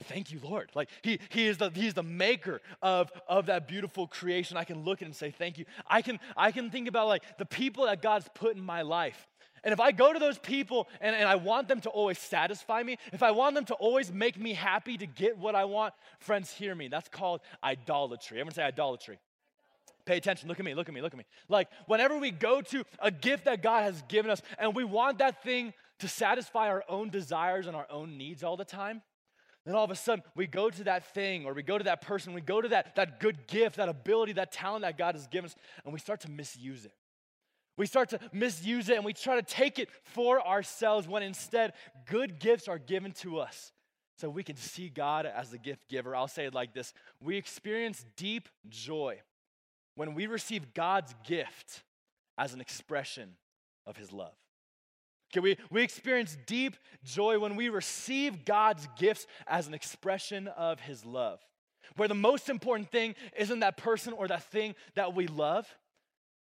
thank 0.03 0.31
you 0.31 0.39
lord. 0.43 0.69
Like 0.75 0.89
he, 1.01 1.19
he 1.29 1.47
is 1.47 1.57
the 1.57 1.71
he's 1.71 1.93
the 1.93 2.03
maker 2.03 2.61
of 2.81 3.11
of 3.27 3.47
that 3.47 3.67
beautiful 3.67 4.07
creation. 4.07 4.57
I 4.57 4.63
can 4.63 4.83
look 4.83 5.01
at 5.01 5.05
and 5.05 5.15
say 5.15 5.31
thank 5.31 5.57
you. 5.57 5.65
I 5.87 6.01
can 6.01 6.19
i 6.37 6.51
can 6.51 6.69
think 6.69 6.87
about 6.87 7.07
like 7.07 7.23
the 7.37 7.45
people 7.45 7.85
that 7.85 8.01
god's 8.01 8.29
put 8.35 8.55
in 8.55 8.61
my 8.61 8.81
life 8.81 9.28
and 9.63 9.73
if 9.73 9.79
I 9.79 9.91
go 9.91 10.13
to 10.13 10.19
those 10.19 10.37
people 10.37 10.87
and, 11.01 11.15
and 11.15 11.27
I 11.27 11.35
want 11.35 11.67
them 11.67 11.81
to 11.81 11.89
always 11.89 12.17
satisfy 12.17 12.83
me, 12.83 12.97
if 13.11 13.23
I 13.23 13.31
want 13.31 13.55
them 13.55 13.65
to 13.65 13.73
always 13.75 14.11
make 14.11 14.39
me 14.39 14.53
happy 14.53 14.97
to 14.97 15.05
get 15.05 15.37
what 15.37 15.55
I 15.55 15.65
want, 15.65 15.93
friends, 16.19 16.51
hear 16.51 16.75
me. 16.75 16.87
That's 16.87 17.09
called 17.09 17.41
idolatry. 17.63 18.39
Everyone 18.39 18.53
say 18.53 18.63
idolatry. 18.63 19.19
Pay 20.05 20.17
attention. 20.17 20.47
Look 20.49 20.59
at 20.59 20.65
me. 20.65 20.73
Look 20.73 20.87
at 20.87 20.95
me. 20.95 21.01
Look 21.01 21.13
at 21.13 21.17
me. 21.17 21.25
Like, 21.47 21.67
whenever 21.85 22.17
we 22.17 22.31
go 22.31 22.61
to 22.61 22.83
a 22.99 23.11
gift 23.11 23.45
that 23.45 23.61
God 23.61 23.83
has 23.83 24.01
given 24.07 24.31
us 24.31 24.41
and 24.57 24.75
we 24.75 24.83
want 24.83 25.19
that 25.19 25.43
thing 25.43 25.73
to 25.99 26.07
satisfy 26.07 26.67
our 26.67 26.83
own 26.89 27.09
desires 27.09 27.67
and 27.67 27.75
our 27.75 27.85
own 27.89 28.17
needs 28.17 28.43
all 28.43 28.57
the 28.57 28.65
time, 28.65 29.01
then 29.65 29.75
all 29.75 29.83
of 29.83 29.91
a 29.91 29.95
sudden 29.95 30.23
we 30.35 30.47
go 30.47 30.69
to 30.69 30.83
that 30.85 31.13
thing 31.13 31.45
or 31.45 31.53
we 31.53 31.61
go 31.61 31.77
to 31.77 31.83
that 31.83 32.01
person, 32.01 32.33
we 32.33 32.41
go 32.41 32.61
to 32.61 32.69
that, 32.69 32.95
that 32.95 33.19
good 33.19 33.45
gift, 33.45 33.75
that 33.75 33.89
ability, 33.89 34.33
that 34.33 34.51
talent 34.51 34.81
that 34.83 34.97
God 34.97 35.15
has 35.15 35.27
given 35.27 35.45
us, 35.45 35.55
and 35.83 35.93
we 35.93 35.99
start 35.99 36.21
to 36.21 36.31
misuse 36.31 36.85
it. 36.85 36.93
We 37.79 37.85
start 37.85 38.09
to 38.09 38.19
misuse 38.33 38.89
it 38.89 38.97
and 38.97 39.05
we 39.05 39.13
try 39.13 39.37
to 39.37 39.41
take 39.41 39.79
it 39.79 39.87
for 40.03 40.45
ourselves 40.45 41.07
when 41.07 41.23
instead 41.23 41.71
good 42.07 42.37
gifts 42.37 42.67
are 42.67 42.77
given 42.77 43.13
to 43.21 43.39
us 43.39 43.71
so 44.17 44.29
we 44.29 44.43
can 44.43 44.57
see 44.57 44.89
God 44.89 45.25
as 45.25 45.49
the 45.49 45.57
gift 45.57 45.87
giver. 45.87 46.13
I'll 46.13 46.27
say 46.27 46.45
it 46.45 46.53
like 46.53 46.73
this 46.73 46.93
We 47.21 47.37
experience 47.37 48.05
deep 48.17 48.49
joy 48.67 49.21
when 49.95 50.13
we 50.13 50.27
receive 50.27 50.73
God's 50.73 51.15
gift 51.25 51.83
as 52.37 52.53
an 52.53 52.59
expression 52.59 53.37
of 53.85 53.95
his 53.95 54.11
love. 54.11 54.35
Okay, 55.31 55.39
we, 55.39 55.55
we 55.71 55.81
experience 55.81 56.37
deep 56.47 56.75
joy 57.05 57.39
when 57.39 57.55
we 57.55 57.69
receive 57.69 58.43
God's 58.43 58.89
gifts 58.97 59.25
as 59.47 59.67
an 59.67 59.73
expression 59.73 60.49
of 60.49 60.81
his 60.81 61.05
love. 61.05 61.39
Where 61.95 62.09
the 62.09 62.13
most 62.13 62.49
important 62.49 62.91
thing 62.91 63.15
isn't 63.37 63.61
that 63.61 63.77
person 63.77 64.11
or 64.11 64.27
that 64.27 64.43
thing 64.51 64.75
that 64.95 65.15
we 65.15 65.27
love, 65.27 65.65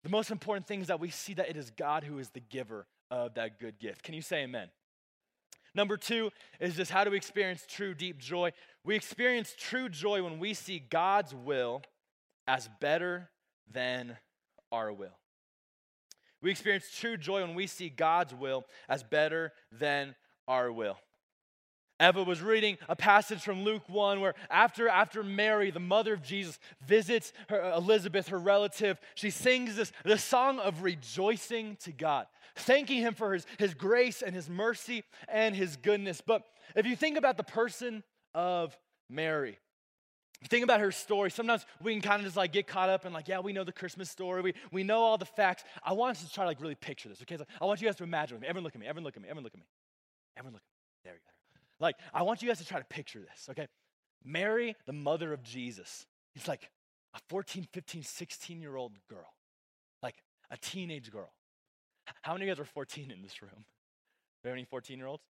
the 0.07 0.11
most 0.11 0.31
important 0.31 0.65
thing 0.65 0.79
is 0.79 0.87
that 0.87 1.01
we 1.01 1.09
see 1.09 1.33
that 1.33 1.49
it 1.49 1.57
is 1.57 1.69
God 1.69 2.05
who 2.05 2.17
is 2.17 2.29
the 2.29 2.39
giver 2.39 2.87
of 3.11 3.33
that 3.33 3.59
good 3.59 3.77
gift. 3.77 4.03
Can 4.03 4.13
you 4.13 4.21
say 4.21 4.43
amen? 4.43 4.69
Number 5.75 5.97
two 5.97 6.31
is 6.61 6.77
just 6.77 6.91
how 6.91 7.03
do 7.03 7.11
we 7.11 7.17
experience 7.17 7.65
true 7.67 7.93
deep 7.93 8.17
joy? 8.17 8.53
We 8.85 8.95
experience 8.95 9.53
true 9.59 9.89
joy 9.89 10.23
when 10.23 10.39
we 10.39 10.53
see 10.53 10.79
God's 10.79 11.35
will 11.35 11.81
as 12.47 12.69
better 12.79 13.29
than 13.69 14.15
our 14.71 14.93
will. 14.93 15.19
We 16.41 16.51
experience 16.51 16.89
true 16.89 17.17
joy 17.17 17.41
when 17.41 17.53
we 17.53 17.67
see 17.67 17.89
God's 17.89 18.33
will 18.33 18.63
as 18.87 19.03
better 19.03 19.51
than 19.73 20.15
our 20.47 20.71
will. 20.71 20.97
Eva 21.99 22.23
was 22.23 22.41
reading 22.41 22.77
a 22.87 22.95
passage 22.95 23.41
from 23.41 23.63
Luke 23.63 23.83
1 23.87 24.21
where 24.21 24.35
after, 24.49 24.87
after 24.87 25.23
Mary, 25.23 25.71
the 25.71 25.79
mother 25.79 26.13
of 26.13 26.21
Jesus, 26.21 26.59
visits 26.85 27.33
her, 27.49 27.71
Elizabeth, 27.75 28.27
her 28.27 28.37
relative, 28.37 28.99
she 29.15 29.29
sings 29.31 29.75
this, 29.75 29.91
this 30.05 30.23
song 30.23 30.59
of 30.59 30.83
rejoicing 30.83 31.75
to 31.77 31.91
God, 31.91 32.27
thanking 32.55 32.99
him 32.99 33.15
for 33.15 33.33
his, 33.33 33.45
his 33.57 33.73
grace 33.73 34.21
and 34.21 34.35
his 34.35 34.49
mercy 34.49 35.03
and 35.27 35.55
his 35.55 35.75
goodness. 35.75 36.21
But 36.21 36.43
if 36.75 36.85
you 36.85 36.95
think 36.95 37.17
about 37.17 37.37
the 37.37 37.43
person 37.43 38.03
of 38.35 38.77
Mary, 39.09 39.57
think 40.45 40.63
about 40.63 40.79
her 40.79 40.91
story. 40.91 41.31
Sometimes 41.31 41.65
we 41.81 41.93
can 41.93 42.01
kind 42.01 42.19
of 42.19 42.25
just 42.25 42.37
like 42.37 42.53
get 42.53 42.67
caught 42.67 42.89
up 42.89 43.07
in 43.07 43.13
like, 43.13 43.27
yeah, 43.27 43.39
we 43.39 43.53
know 43.53 43.63
the 43.63 43.71
Christmas 43.71 44.09
story. 44.11 44.41
We, 44.41 44.53
we 44.71 44.83
know 44.83 44.99
all 44.99 45.17
the 45.17 45.25
facts. 45.25 45.63
I 45.83 45.93
want 45.93 46.17
us 46.17 46.23
to 46.23 46.31
try 46.31 46.43
to 46.43 46.47
like 46.47 46.61
really 46.61 46.75
picture 46.75 47.09
this, 47.09 47.23
okay? 47.23 47.37
So 47.37 47.45
I 47.59 47.65
want 47.65 47.81
you 47.81 47.87
guys 47.87 47.95
to 47.95 48.03
imagine 48.03 48.35
with 48.35 48.43
me. 48.43 48.47
Everyone 48.47 48.65
look 48.65 48.75
at 48.75 48.81
me. 48.81 48.87
Everyone 48.87 49.03
look 49.03 49.15
at 49.15 49.21
me. 49.21 49.29
Everyone 49.29 49.43
look 49.43 49.53
at 49.53 49.59
me. 49.59 49.65
Everyone 50.37 50.53
look 50.53 50.61
at 50.61 50.65
me. 50.65 51.03
There 51.03 51.13
we 51.13 51.19
go. 51.19 51.36
Like, 51.79 51.95
I 52.13 52.23
want 52.23 52.41
you 52.41 52.47
guys 52.47 52.57
to 52.59 52.65
try 52.65 52.79
to 52.79 52.85
picture 52.85 53.19
this, 53.19 53.47
okay? 53.49 53.67
Mary, 54.23 54.75
the 54.85 54.93
mother 54.93 55.33
of 55.33 55.43
Jesus, 55.43 56.05
he's 56.33 56.47
like 56.47 56.69
a 57.13 57.19
14, 57.29 57.67
15, 57.71 58.03
16 58.03 58.61
year 58.61 58.75
old 58.75 58.93
girl, 59.09 59.33
like 60.01 60.15
a 60.49 60.57
teenage 60.57 61.11
girl. 61.11 61.31
How 62.21 62.33
many 62.33 62.45
of 62.45 62.47
you 62.47 62.55
guys 62.55 62.61
are 62.61 62.65
14 62.65 63.11
in 63.11 63.21
this 63.21 63.41
room? 63.41 63.65
Do 64.43 64.49
have 64.49 64.53
any 64.53 64.65
14 64.65 64.97
year 64.97 65.07
olds? 65.07 65.23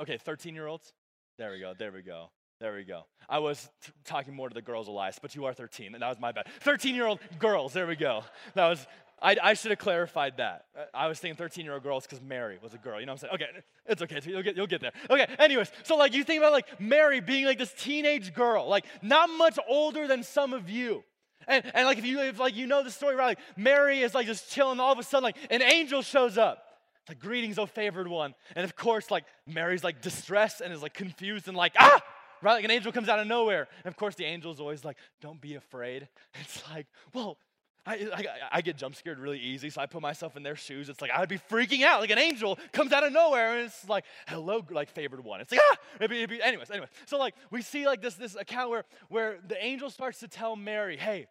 Okay, 0.00 0.16
13 0.16 0.54
year 0.54 0.66
olds? 0.66 0.92
There 1.38 1.52
we 1.52 1.60
go, 1.60 1.74
there 1.76 1.92
we 1.92 2.02
go. 2.02 2.30
There 2.60 2.74
we 2.74 2.84
go. 2.84 3.06
I 3.28 3.40
was 3.40 3.68
t- 3.84 3.90
talking 4.04 4.36
more 4.36 4.48
to 4.48 4.54
the 4.54 4.62
girls, 4.62 4.86
Elias, 4.86 5.18
but 5.20 5.34
you 5.34 5.46
are 5.46 5.52
13, 5.52 5.94
and 5.94 6.02
that 6.02 6.08
was 6.08 6.20
my 6.20 6.30
bad. 6.30 6.46
13 6.60 6.94
year 6.94 7.06
old 7.06 7.18
girls, 7.40 7.72
there 7.72 7.88
we 7.88 7.96
go. 7.96 8.22
That 8.54 8.68
was 8.68 8.86
I, 9.22 9.36
I 9.40 9.54
should 9.54 9.70
have 9.70 9.78
clarified 9.78 10.38
that. 10.38 10.64
I 10.92 11.06
was 11.06 11.20
thinking 11.20 11.36
13 11.36 11.64
year 11.64 11.74
old 11.74 11.82
girls 11.84 12.04
because 12.04 12.20
Mary 12.20 12.58
was 12.60 12.74
a 12.74 12.78
girl. 12.78 12.98
You 12.98 13.06
know 13.06 13.12
what 13.12 13.22
I'm 13.22 13.38
saying? 13.38 13.52
Okay, 13.52 13.64
it's 13.86 14.02
okay. 14.02 14.20
You'll 14.24 14.42
get, 14.42 14.56
you'll 14.56 14.66
get 14.66 14.80
there. 14.80 14.92
Okay, 15.08 15.26
anyways, 15.38 15.70
so 15.84 15.96
like 15.96 16.12
you 16.12 16.24
think 16.24 16.38
about 16.38 16.52
like 16.52 16.80
Mary 16.80 17.20
being 17.20 17.44
like 17.44 17.58
this 17.58 17.72
teenage 17.72 18.34
girl, 18.34 18.68
like 18.68 18.84
not 19.00 19.30
much 19.30 19.58
older 19.68 20.08
than 20.08 20.24
some 20.24 20.52
of 20.52 20.68
you. 20.68 21.04
And, 21.46 21.64
and 21.74 21.86
like 21.86 21.98
if 21.98 22.04
you 22.04 22.20
if 22.20 22.38
like 22.38 22.56
you 22.56 22.66
know 22.66 22.82
the 22.82 22.90
story, 22.90 23.14
right? 23.14 23.26
Like 23.26 23.38
Mary 23.56 24.00
is 24.00 24.14
like 24.14 24.26
just 24.26 24.50
chilling, 24.50 24.80
all 24.80 24.92
of 24.92 24.98
a 24.98 25.02
sudden, 25.02 25.24
like 25.24 25.36
an 25.50 25.62
angel 25.62 26.02
shows 26.02 26.36
up. 26.36 26.64
It's 27.02 27.08
like 27.08 27.18
greetings, 27.20 27.58
O 27.58 27.66
favored 27.66 28.08
one. 28.08 28.34
And 28.54 28.64
of 28.64 28.76
course, 28.76 29.10
like 29.10 29.24
Mary's 29.46 29.84
like 29.84 30.02
distressed 30.02 30.60
and 30.60 30.72
is 30.72 30.82
like 30.82 30.94
confused 30.94 31.48
and 31.48 31.56
like, 31.56 31.72
ah! 31.78 32.00
Right? 32.42 32.54
Like 32.54 32.64
an 32.64 32.72
angel 32.72 32.90
comes 32.90 33.08
out 33.08 33.20
of 33.20 33.26
nowhere. 33.28 33.68
And 33.84 33.92
of 33.92 33.96
course, 33.96 34.16
the 34.16 34.26
angel's 34.26 34.58
always 34.60 34.84
like, 34.84 34.96
don't 35.20 35.40
be 35.40 35.54
afraid. 35.54 36.08
It's 36.40 36.62
like, 36.70 36.86
well, 37.14 37.38
I, 37.84 37.94
I, 37.94 38.24
I, 38.52 38.60
get 38.60 38.76
jump 38.76 38.94
scared 38.94 39.18
really 39.18 39.40
easy, 39.40 39.68
so 39.68 39.80
I 39.80 39.86
put 39.86 40.02
myself 40.02 40.36
in 40.36 40.44
their 40.44 40.54
shoes. 40.54 40.88
It's 40.88 41.00
like 41.00 41.10
I'd 41.10 41.28
be 41.28 41.38
freaking 41.38 41.82
out, 41.82 42.00
like 42.00 42.10
an 42.10 42.18
angel 42.18 42.56
comes 42.72 42.92
out 42.92 43.04
of 43.04 43.12
nowhere, 43.12 43.56
and 43.56 43.66
it's 43.66 43.88
like, 43.88 44.04
"Hello, 44.28 44.64
like 44.70 44.88
favored 44.88 45.24
one." 45.24 45.40
It's 45.40 45.50
like, 45.50 45.60
ah, 45.72 45.76
it'd 45.96 46.10
be, 46.10 46.18
it'd 46.18 46.30
be, 46.30 46.40
anyways, 46.40 46.70
anyways. 46.70 46.90
So 47.06 47.18
like 47.18 47.34
we 47.50 47.60
see 47.60 47.86
like 47.86 48.00
this 48.00 48.14
this 48.14 48.36
account 48.36 48.70
where 48.70 48.84
where 49.08 49.38
the 49.48 49.62
angel 49.62 49.90
starts 49.90 50.20
to 50.20 50.28
tell 50.28 50.54
Mary, 50.54 50.96
"Hey, 50.96 51.26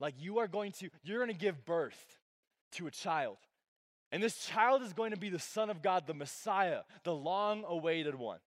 like 0.00 0.14
you 0.18 0.38
are 0.38 0.48
going 0.48 0.72
to 0.72 0.88
you're 1.04 1.18
going 1.18 1.32
to 1.32 1.38
give 1.38 1.66
birth 1.66 2.18
to 2.72 2.86
a 2.86 2.90
child, 2.90 3.36
and 4.10 4.22
this 4.22 4.46
child 4.46 4.80
is 4.80 4.94
going 4.94 5.10
to 5.10 5.18
be 5.18 5.28
the 5.28 5.38
Son 5.38 5.68
of 5.68 5.82
God, 5.82 6.06
the 6.06 6.14
Messiah, 6.14 6.80
the 7.04 7.14
long-awaited 7.14 8.14
one." 8.14 8.38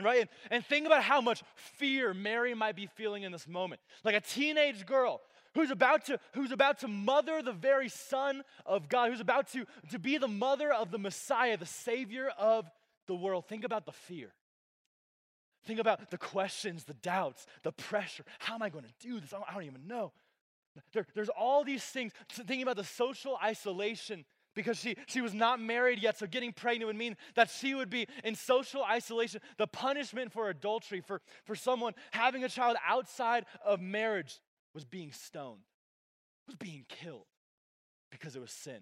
Right? 0.00 0.22
And, 0.22 0.28
and 0.50 0.66
think 0.66 0.86
about 0.86 1.04
how 1.04 1.20
much 1.20 1.44
fear 1.54 2.14
Mary 2.14 2.52
might 2.54 2.74
be 2.74 2.86
feeling 2.86 3.22
in 3.22 3.30
this 3.30 3.46
moment. 3.46 3.80
Like 4.02 4.16
a 4.16 4.20
teenage 4.20 4.86
girl 4.86 5.20
who's 5.54 5.70
about 5.70 6.06
to, 6.06 6.18
who's 6.34 6.52
about 6.52 6.80
to 6.80 6.88
mother 6.88 7.42
the 7.42 7.52
very 7.52 7.88
Son 7.88 8.42
of 8.66 8.88
God, 8.88 9.10
who's 9.10 9.20
about 9.20 9.48
to, 9.52 9.64
to 9.90 9.98
be 9.98 10.18
the 10.18 10.28
mother 10.28 10.72
of 10.72 10.90
the 10.90 10.98
Messiah, 10.98 11.56
the 11.56 11.66
Savior 11.66 12.28
of 12.38 12.70
the 13.06 13.14
world. 13.14 13.46
Think 13.46 13.64
about 13.64 13.86
the 13.86 13.92
fear. 13.92 14.32
Think 15.64 15.80
about 15.80 16.10
the 16.10 16.18
questions, 16.18 16.84
the 16.84 16.94
doubts, 16.94 17.46
the 17.62 17.72
pressure. 17.72 18.24
How 18.38 18.54
am 18.54 18.62
I 18.62 18.68
going 18.68 18.84
to 18.84 19.06
do 19.06 19.20
this? 19.20 19.32
I 19.32 19.54
don't 19.54 19.64
even 19.64 19.86
know. 19.86 20.12
There, 20.92 21.06
there's 21.14 21.30
all 21.30 21.64
these 21.64 21.84
things. 21.84 22.12
Thinking 22.28 22.62
about 22.62 22.76
the 22.76 22.84
social 22.84 23.38
isolation 23.42 24.24
because 24.54 24.78
she, 24.78 24.96
she 25.06 25.20
was 25.20 25.34
not 25.34 25.60
married 25.60 26.00
yet, 26.00 26.18
so 26.18 26.26
getting 26.26 26.52
pregnant 26.52 26.86
would 26.86 26.96
mean 26.96 27.16
that 27.34 27.50
she 27.50 27.74
would 27.74 27.90
be 27.90 28.06
in 28.22 28.34
social 28.34 28.84
isolation. 28.84 29.40
The 29.56 29.66
punishment 29.66 30.32
for 30.32 30.48
adultery, 30.48 31.00
for, 31.00 31.20
for 31.44 31.56
someone 31.56 31.94
having 32.12 32.44
a 32.44 32.48
child 32.48 32.76
outside 32.86 33.46
of 33.64 33.80
marriage, 33.80 34.38
was 34.74 34.84
being 34.84 35.12
stoned. 35.12 35.62
was 36.46 36.56
being 36.56 36.84
killed 36.88 37.26
because 38.10 38.36
it 38.36 38.40
was 38.40 38.50
sin. 38.50 38.80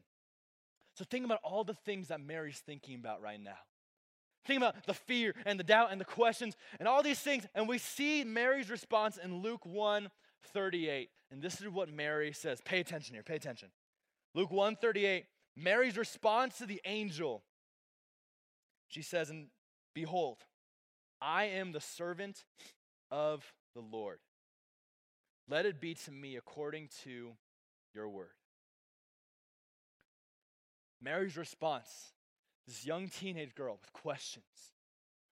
So 0.95 1.05
think 1.05 1.25
about 1.25 1.41
all 1.43 1.65
the 1.65 1.75
things 1.75 2.09
that 2.09 2.21
Mary's 2.21 2.59
thinking 2.59 2.97
about 2.97 3.23
right 3.23 3.41
now. 3.41 3.59
Think 4.45 4.59
about 4.59 4.87
the 4.87 4.95
fear 4.95 5.35
and 5.47 5.59
the 5.59 5.65
doubt 5.65 5.93
and 5.93 6.01
the 6.01 6.05
questions 6.05 6.57
and 6.81 6.89
all 6.89 7.03
these 7.03 7.21
things. 7.21 7.47
And 7.55 7.69
we 7.69 7.79
see 7.79 8.25
Mary's 8.25 8.69
response 8.71 9.17
in 9.17 9.41
Luke 9.43 9.65
1 9.65 10.11
38. 10.53 11.11
And 11.31 11.41
this 11.41 11.61
is 11.61 11.69
what 11.69 11.89
Mary 11.89 12.33
says. 12.33 12.61
Pay 12.65 12.81
attention 12.81 13.15
here, 13.15 13.23
pay 13.23 13.37
attention. 13.37 13.69
Luke 14.35 14.51
1 14.51 14.77
38, 14.77 15.25
Mary's 15.57 15.97
response 15.97 16.59
to 16.59 16.67
the 16.67 16.81
angel. 16.85 17.45
She 18.89 19.03
says, 19.03 19.31
And 19.31 19.47
behold, 19.95 20.39
I 21.21 21.45
am 21.45 21.73
the 21.73 21.81
servant 21.81 22.45
of 23.11 23.55
the 23.75 23.81
Lord. 23.81 24.19
Let 25.53 25.67
it 25.67 25.83
be 25.83 25.93
to 26.07 26.11
me 26.11 26.37
according 26.37 26.89
to 27.05 27.33
your 27.95 28.09
word. 28.09 28.31
Mary's 30.99 31.37
response 31.37 31.91
this 32.67 32.87
young 32.87 33.09
teenage 33.09 33.55
girl 33.55 33.77
with 33.79 33.93
questions, 33.93 34.47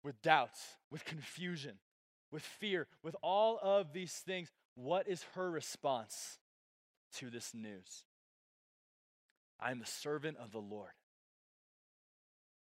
with 0.04 0.22
doubts, 0.22 0.60
with 0.88 1.04
confusion, 1.04 1.78
with 2.30 2.44
fear, 2.44 2.86
with 3.02 3.16
all 3.24 3.58
of 3.60 3.92
these 3.92 4.12
things, 4.12 4.52
what 4.76 5.08
is 5.08 5.24
her 5.34 5.50
response 5.50 6.38
to 7.16 7.28
this 7.28 7.52
news? 7.52 8.04
I 9.58 9.72
am 9.72 9.80
the 9.80 9.84
servant 9.84 10.36
of 10.36 10.52
the 10.52 10.60
Lord. 10.60 10.92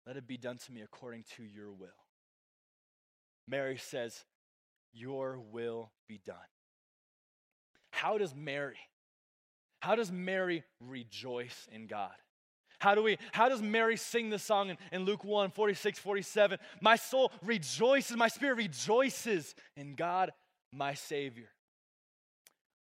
Let 0.05 0.17
it 0.17 0.27
be 0.27 0.37
done 0.37 0.57
to 0.65 0.71
me 0.73 0.81
according 0.81 1.23
to 1.37 1.43
your 1.43 1.71
will. 1.71 1.87
Mary 3.47 3.77
says, 3.77 4.25
Your 4.91 5.39
will 5.39 5.93
be 6.09 6.19
done. 6.25 6.35
How 7.97 8.19
does 8.19 8.35
Mary, 8.35 8.77
how 9.79 9.95
does 9.95 10.11
Mary 10.11 10.63
rejoice 10.79 11.67
in 11.71 11.87
God? 11.87 12.11
How 12.77 12.93
do 12.93 13.01
we, 13.01 13.17
how 13.31 13.49
does 13.49 13.59
Mary 13.59 13.97
sing 13.97 14.29
the 14.29 14.37
song 14.37 14.69
in, 14.69 14.77
in 14.91 15.03
Luke 15.03 15.23
1, 15.23 15.49
46, 15.49 15.97
47? 15.97 16.59
My 16.79 16.95
soul 16.95 17.31
rejoices, 17.41 18.15
my 18.15 18.27
spirit 18.27 18.57
rejoices 18.57 19.55
in 19.75 19.95
God, 19.95 20.31
my 20.71 20.93
Savior. 20.93 21.49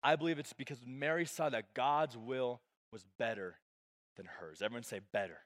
I 0.03 0.17
believe 0.17 0.39
it's 0.39 0.53
because 0.53 0.81
Mary 0.87 1.25
saw 1.25 1.49
that 1.49 1.73
God's 1.73 2.19
will 2.19 2.61
was 2.93 3.03
better 3.19 3.57
than 4.19 4.27
hers. 4.27 4.61
Everyone 4.61 4.85
say 4.85 5.01
better. 5.15 5.39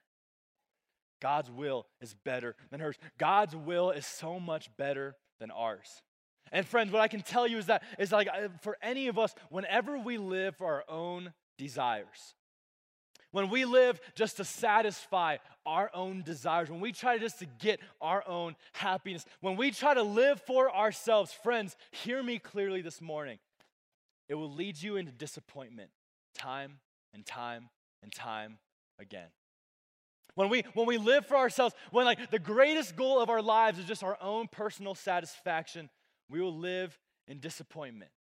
God's 1.21 1.49
will 1.49 1.87
is 2.01 2.13
better 2.25 2.57
than 2.71 2.81
hers. 2.81 2.97
God's 3.17 3.55
will 3.55 3.91
is 3.91 4.05
so 4.05 4.37
much 4.37 4.69
better 4.75 5.15
than 5.39 5.49
ours. 5.49 6.01
And 6.51 6.65
friends, 6.65 6.91
what 6.91 7.01
I 7.01 7.07
can 7.07 7.21
tell 7.21 7.47
you 7.47 7.57
is 7.57 7.67
that 7.67 7.83
is 7.97 8.11
like 8.11 8.27
uh, 8.27 8.49
for 8.61 8.77
any 8.81 9.07
of 9.07 9.17
us, 9.17 9.33
whenever 9.49 9.97
we 9.97 10.17
live 10.17 10.55
for 10.55 10.67
our 10.67 10.83
own 10.89 11.33
desires, 11.57 12.35
when 13.31 13.49
we 13.49 13.63
live 13.63 14.01
just 14.15 14.37
to 14.37 14.43
satisfy 14.43 15.37
our 15.65 15.89
own 15.93 16.21
desires, 16.23 16.69
when 16.69 16.81
we 16.81 16.91
try 16.91 17.17
just 17.17 17.39
to 17.39 17.45
get 17.45 17.79
our 18.01 18.27
own 18.27 18.55
happiness, 18.73 19.25
when 19.39 19.55
we 19.55 19.71
try 19.71 19.93
to 19.93 20.03
live 20.03 20.41
for 20.41 20.73
ourselves, 20.75 21.31
friends, 21.31 21.77
hear 21.91 22.21
me 22.21 22.39
clearly 22.39 22.81
this 22.81 23.01
morning. 23.01 23.39
It 24.27 24.35
will 24.35 24.51
lead 24.51 24.81
you 24.81 24.97
into 24.97 25.11
disappointment 25.11 25.89
time 26.37 26.79
and 27.13 27.25
time 27.25 27.69
and 28.03 28.11
time 28.11 28.57
again. 28.99 29.27
When 30.35 30.49
we 30.49 30.63
when 30.73 30.87
we 30.87 30.97
live 30.97 31.25
for 31.25 31.35
ourselves, 31.35 31.75
when 31.91 32.05
like 32.05 32.31
the 32.31 32.39
greatest 32.39 32.95
goal 32.95 33.19
of 33.19 33.29
our 33.29 33.41
lives 33.41 33.79
is 33.79 33.85
just 33.85 34.03
our 34.03 34.17
own 34.21 34.47
personal 34.47 34.95
satisfaction, 34.95 35.89
we 36.31 36.41
will 36.41 36.57
live 36.57 36.97
in 37.27 37.39
disappointment 37.39 38.11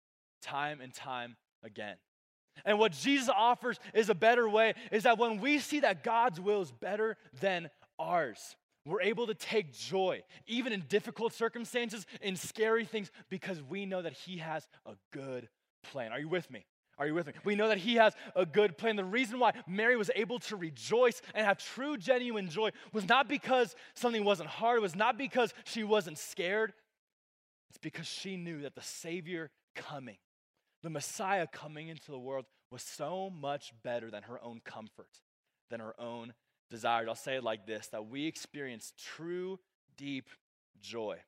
time 0.43 0.81
and 0.81 0.93
time 0.93 1.37
again. 1.63 1.97
And 2.65 2.79
what 2.79 2.93
Jesus 2.93 3.29
offers 3.29 3.79
is 3.95 4.11
a 4.11 4.15
better 4.15 4.49
way, 4.49 4.75
is 4.93 5.05
that 5.05 5.19
when 5.19 5.41
we 5.41 5.59
see 5.59 5.81
that 5.81 6.03
God's 6.03 6.41
will 6.41 6.63
is 6.63 6.73
better 6.73 7.17
than 7.41 7.71
ours, 7.99 8.57
we're 8.85 9.03
able 9.03 9.27
to 9.27 9.35
take 9.35 9.73
joy, 9.73 10.23
even 10.47 10.73
in 10.73 10.85
difficult 10.89 11.33
circumstances, 11.33 12.07
in 12.21 12.37
scary 12.37 12.85
things, 12.85 13.11
because 13.29 13.63
we 13.63 13.87
know 13.87 14.03
that 14.03 14.15
He 14.15 14.39
has 14.39 14.69
a 14.87 14.95
good 15.13 15.49
plan. 15.83 16.13
Are 16.13 16.19
you 16.19 16.29
with 16.29 16.51
me? 16.51 16.65
Are 16.99 17.07
you 17.07 17.15
with 17.15 17.27
me? 17.29 17.33
We 17.45 17.55
know 17.55 17.69
that 17.69 17.79
He 17.79 17.95
has 17.95 18.15
a 18.35 18.45
good 18.45 18.77
plan. 18.77 18.97
The 18.97 19.05
reason 19.05 19.39
why 19.39 19.53
Mary 19.67 19.97
was 19.97 20.11
able 20.15 20.39
to 20.41 20.57
rejoice 20.57 21.23
and 21.35 21.47
have 21.47 21.59
true, 21.59 21.97
genuine 21.97 22.49
joy 22.49 22.71
was 22.93 23.09
not 23.09 23.29
because 23.29 23.75
something 23.95 24.25
wasn't 24.25 24.49
hard, 24.49 24.79
it 24.79 24.83
was 24.83 24.97
not 24.97 25.17
because 25.17 25.55
she 25.65 25.85
wasn't 25.85 26.19
scared. 26.19 26.73
It's 27.71 27.79
because 27.79 28.07
she 28.07 28.37
knew 28.37 28.63
that 28.63 28.75
the 28.75 28.83
Savior 28.83 29.51
coming 29.75 30.19
the 30.83 30.91
Messiah 30.91 31.47
coming 31.47 31.89
into 31.89 32.11
the 32.11 32.19
world 32.19 32.47
was 32.71 32.83
so 32.83 33.31
much 33.31 33.73
better 33.83 34.11
than 34.11 34.23
her 34.25 34.43
own 34.43 34.61
comfort, 34.65 35.21
than 35.69 35.81
her 35.81 35.99
own 36.01 36.33
desires. 36.71 37.09
I'll 37.09 37.15
say 37.15 37.37
it 37.37 37.45
like 37.45 37.67
this 37.67 37.89
that 37.89 38.09
we 38.09 38.27
experience 38.27 38.93
true, 38.99 39.59
deep 39.97 40.29
joy 40.81 41.19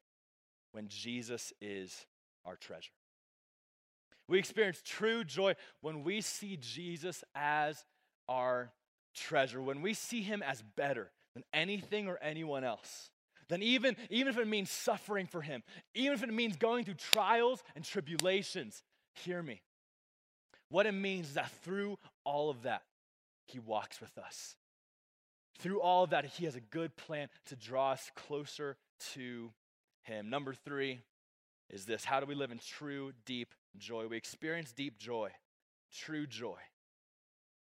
when 0.72 0.88
Jesus 0.88 1.52
is 1.60 2.06
our 2.44 2.56
treasure. 2.56 2.92
We 4.28 4.38
experience 4.38 4.80
true 4.84 5.24
joy 5.24 5.54
when 5.80 6.04
we 6.04 6.20
see 6.22 6.56
Jesus 6.56 7.22
as 7.34 7.84
our 8.28 8.72
treasure, 9.14 9.60
when 9.60 9.82
we 9.82 9.92
see 9.92 10.22
him 10.22 10.42
as 10.42 10.62
better 10.76 11.10
than 11.34 11.44
anything 11.52 12.08
or 12.08 12.18
anyone 12.22 12.64
else. 12.64 13.10
Then, 13.52 13.62
even, 13.62 13.98
even 14.08 14.28
if 14.28 14.38
it 14.38 14.48
means 14.48 14.70
suffering 14.70 15.26
for 15.26 15.42
him, 15.42 15.62
even 15.94 16.14
if 16.14 16.22
it 16.22 16.32
means 16.32 16.56
going 16.56 16.86
through 16.86 16.94
trials 16.94 17.62
and 17.76 17.84
tribulations, 17.84 18.82
Hear 19.12 19.42
me. 19.42 19.60
What 20.70 20.86
it 20.86 20.92
means 20.92 21.28
is 21.28 21.34
that 21.34 21.50
through 21.62 21.98
all 22.24 22.48
of 22.48 22.62
that, 22.62 22.80
He 23.44 23.58
walks 23.58 24.00
with 24.00 24.16
us. 24.16 24.56
Through 25.58 25.82
all 25.82 26.04
of 26.04 26.10
that, 26.10 26.24
He 26.24 26.46
has 26.46 26.56
a 26.56 26.60
good 26.60 26.96
plan 26.96 27.28
to 27.48 27.56
draw 27.56 27.92
us 27.92 28.10
closer 28.16 28.78
to 29.12 29.52
Him. 30.04 30.30
Number 30.30 30.54
three 30.54 31.00
is 31.68 31.84
this 31.84 32.06
How 32.06 32.20
do 32.20 32.26
we 32.26 32.34
live 32.34 32.52
in 32.52 32.58
true, 32.58 33.12
deep 33.26 33.54
joy? 33.76 34.06
We 34.06 34.16
experience 34.16 34.72
deep 34.72 34.96
joy, 34.98 35.28
true 35.94 36.26
joy, 36.26 36.60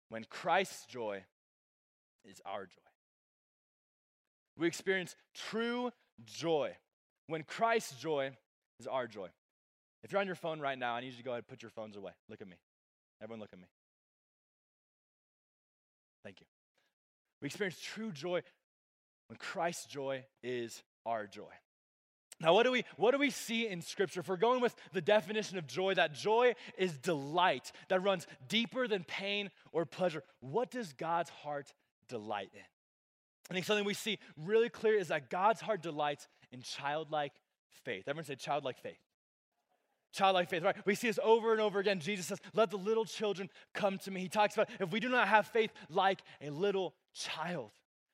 when 0.08 0.24
Christ's 0.24 0.86
joy 0.86 1.24
is 2.24 2.40
our 2.46 2.64
joy. 2.64 2.91
We 4.56 4.66
experience 4.66 5.16
true 5.34 5.90
joy 6.24 6.76
when 7.26 7.42
Christ's 7.42 8.00
joy 8.00 8.32
is 8.78 8.86
our 8.86 9.06
joy. 9.06 9.28
If 10.02 10.12
you're 10.12 10.20
on 10.20 10.26
your 10.26 10.36
phone 10.36 10.60
right 10.60 10.78
now, 10.78 10.94
I 10.94 11.00
need 11.00 11.12
you 11.12 11.18
to 11.18 11.22
go 11.22 11.30
ahead 11.30 11.44
and 11.44 11.48
put 11.48 11.62
your 11.62 11.70
phones 11.70 11.96
away. 11.96 12.12
Look 12.28 12.40
at 12.40 12.48
me. 12.48 12.56
Everyone, 13.22 13.40
look 13.40 13.52
at 13.52 13.58
me. 13.58 13.66
Thank 16.24 16.40
you. 16.40 16.46
We 17.40 17.46
experience 17.46 17.78
true 17.80 18.12
joy 18.12 18.42
when 19.28 19.36
Christ's 19.38 19.86
joy 19.86 20.24
is 20.42 20.82
our 21.06 21.26
joy. 21.26 21.52
Now, 22.40 22.54
what 22.54 22.64
do 22.64 22.72
we 22.72 22.84
what 22.96 23.12
do 23.12 23.18
we 23.18 23.30
see 23.30 23.68
in 23.68 23.82
Scripture? 23.82 24.20
If 24.20 24.28
we're 24.28 24.36
going 24.36 24.60
with 24.60 24.74
the 24.92 25.00
definition 25.00 25.58
of 25.58 25.66
joy, 25.66 25.94
that 25.94 26.12
joy 26.12 26.54
is 26.76 26.98
delight 26.98 27.70
that 27.88 28.02
runs 28.02 28.26
deeper 28.48 28.88
than 28.88 29.04
pain 29.04 29.50
or 29.70 29.86
pleasure. 29.86 30.24
What 30.40 30.70
does 30.70 30.92
God's 30.92 31.30
heart 31.30 31.72
delight 32.08 32.50
in? 32.52 32.62
I 33.50 33.54
think 33.54 33.66
something 33.66 33.84
we 33.84 33.94
see 33.94 34.18
really 34.36 34.68
clear 34.68 34.94
is 34.94 35.08
that 35.08 35.30
God's 35.30 35.60
heart 35.60 35.82
delights 35.82 36.28
in 36.52 36.62
childlike 36.62 37.32
faith. 37.84 38.04
Everyone 38.06 38.24
say 38.24 38.36
childlike 38.36 38.78
faith 38.78 38.98
childlike 40.12 40.48
faith, 40.48 40.62
right? 40.62 40.76
We 40.84 40.94
see 40.94 41.08
this 41.08 41.18
over 41.22 41.52
and 41.52 41.60
over 41.60 41.78
again. 41.78 42.00
Jesus 42.00 42.26
says, 42.26 42.38
Let 42.54 42.70
the 42.70 42.76
little 42.76 43.04
children 43.04 43.50
come 43.74 43.98
to 43.98 44.10
me. 44.10 44.20
He 44.20 44.28
talks 44.28 44.54
about 44.54 44.68
if 44.78 44.92
we 44.92 45.00
do 45.00 45.08
not 45.08 45.28
have 45.28 45.46
faith 45.48 45.72
like 45.88 46.22
a 46.40 46.50
little 46.50 46.94
child, 47.14 47.70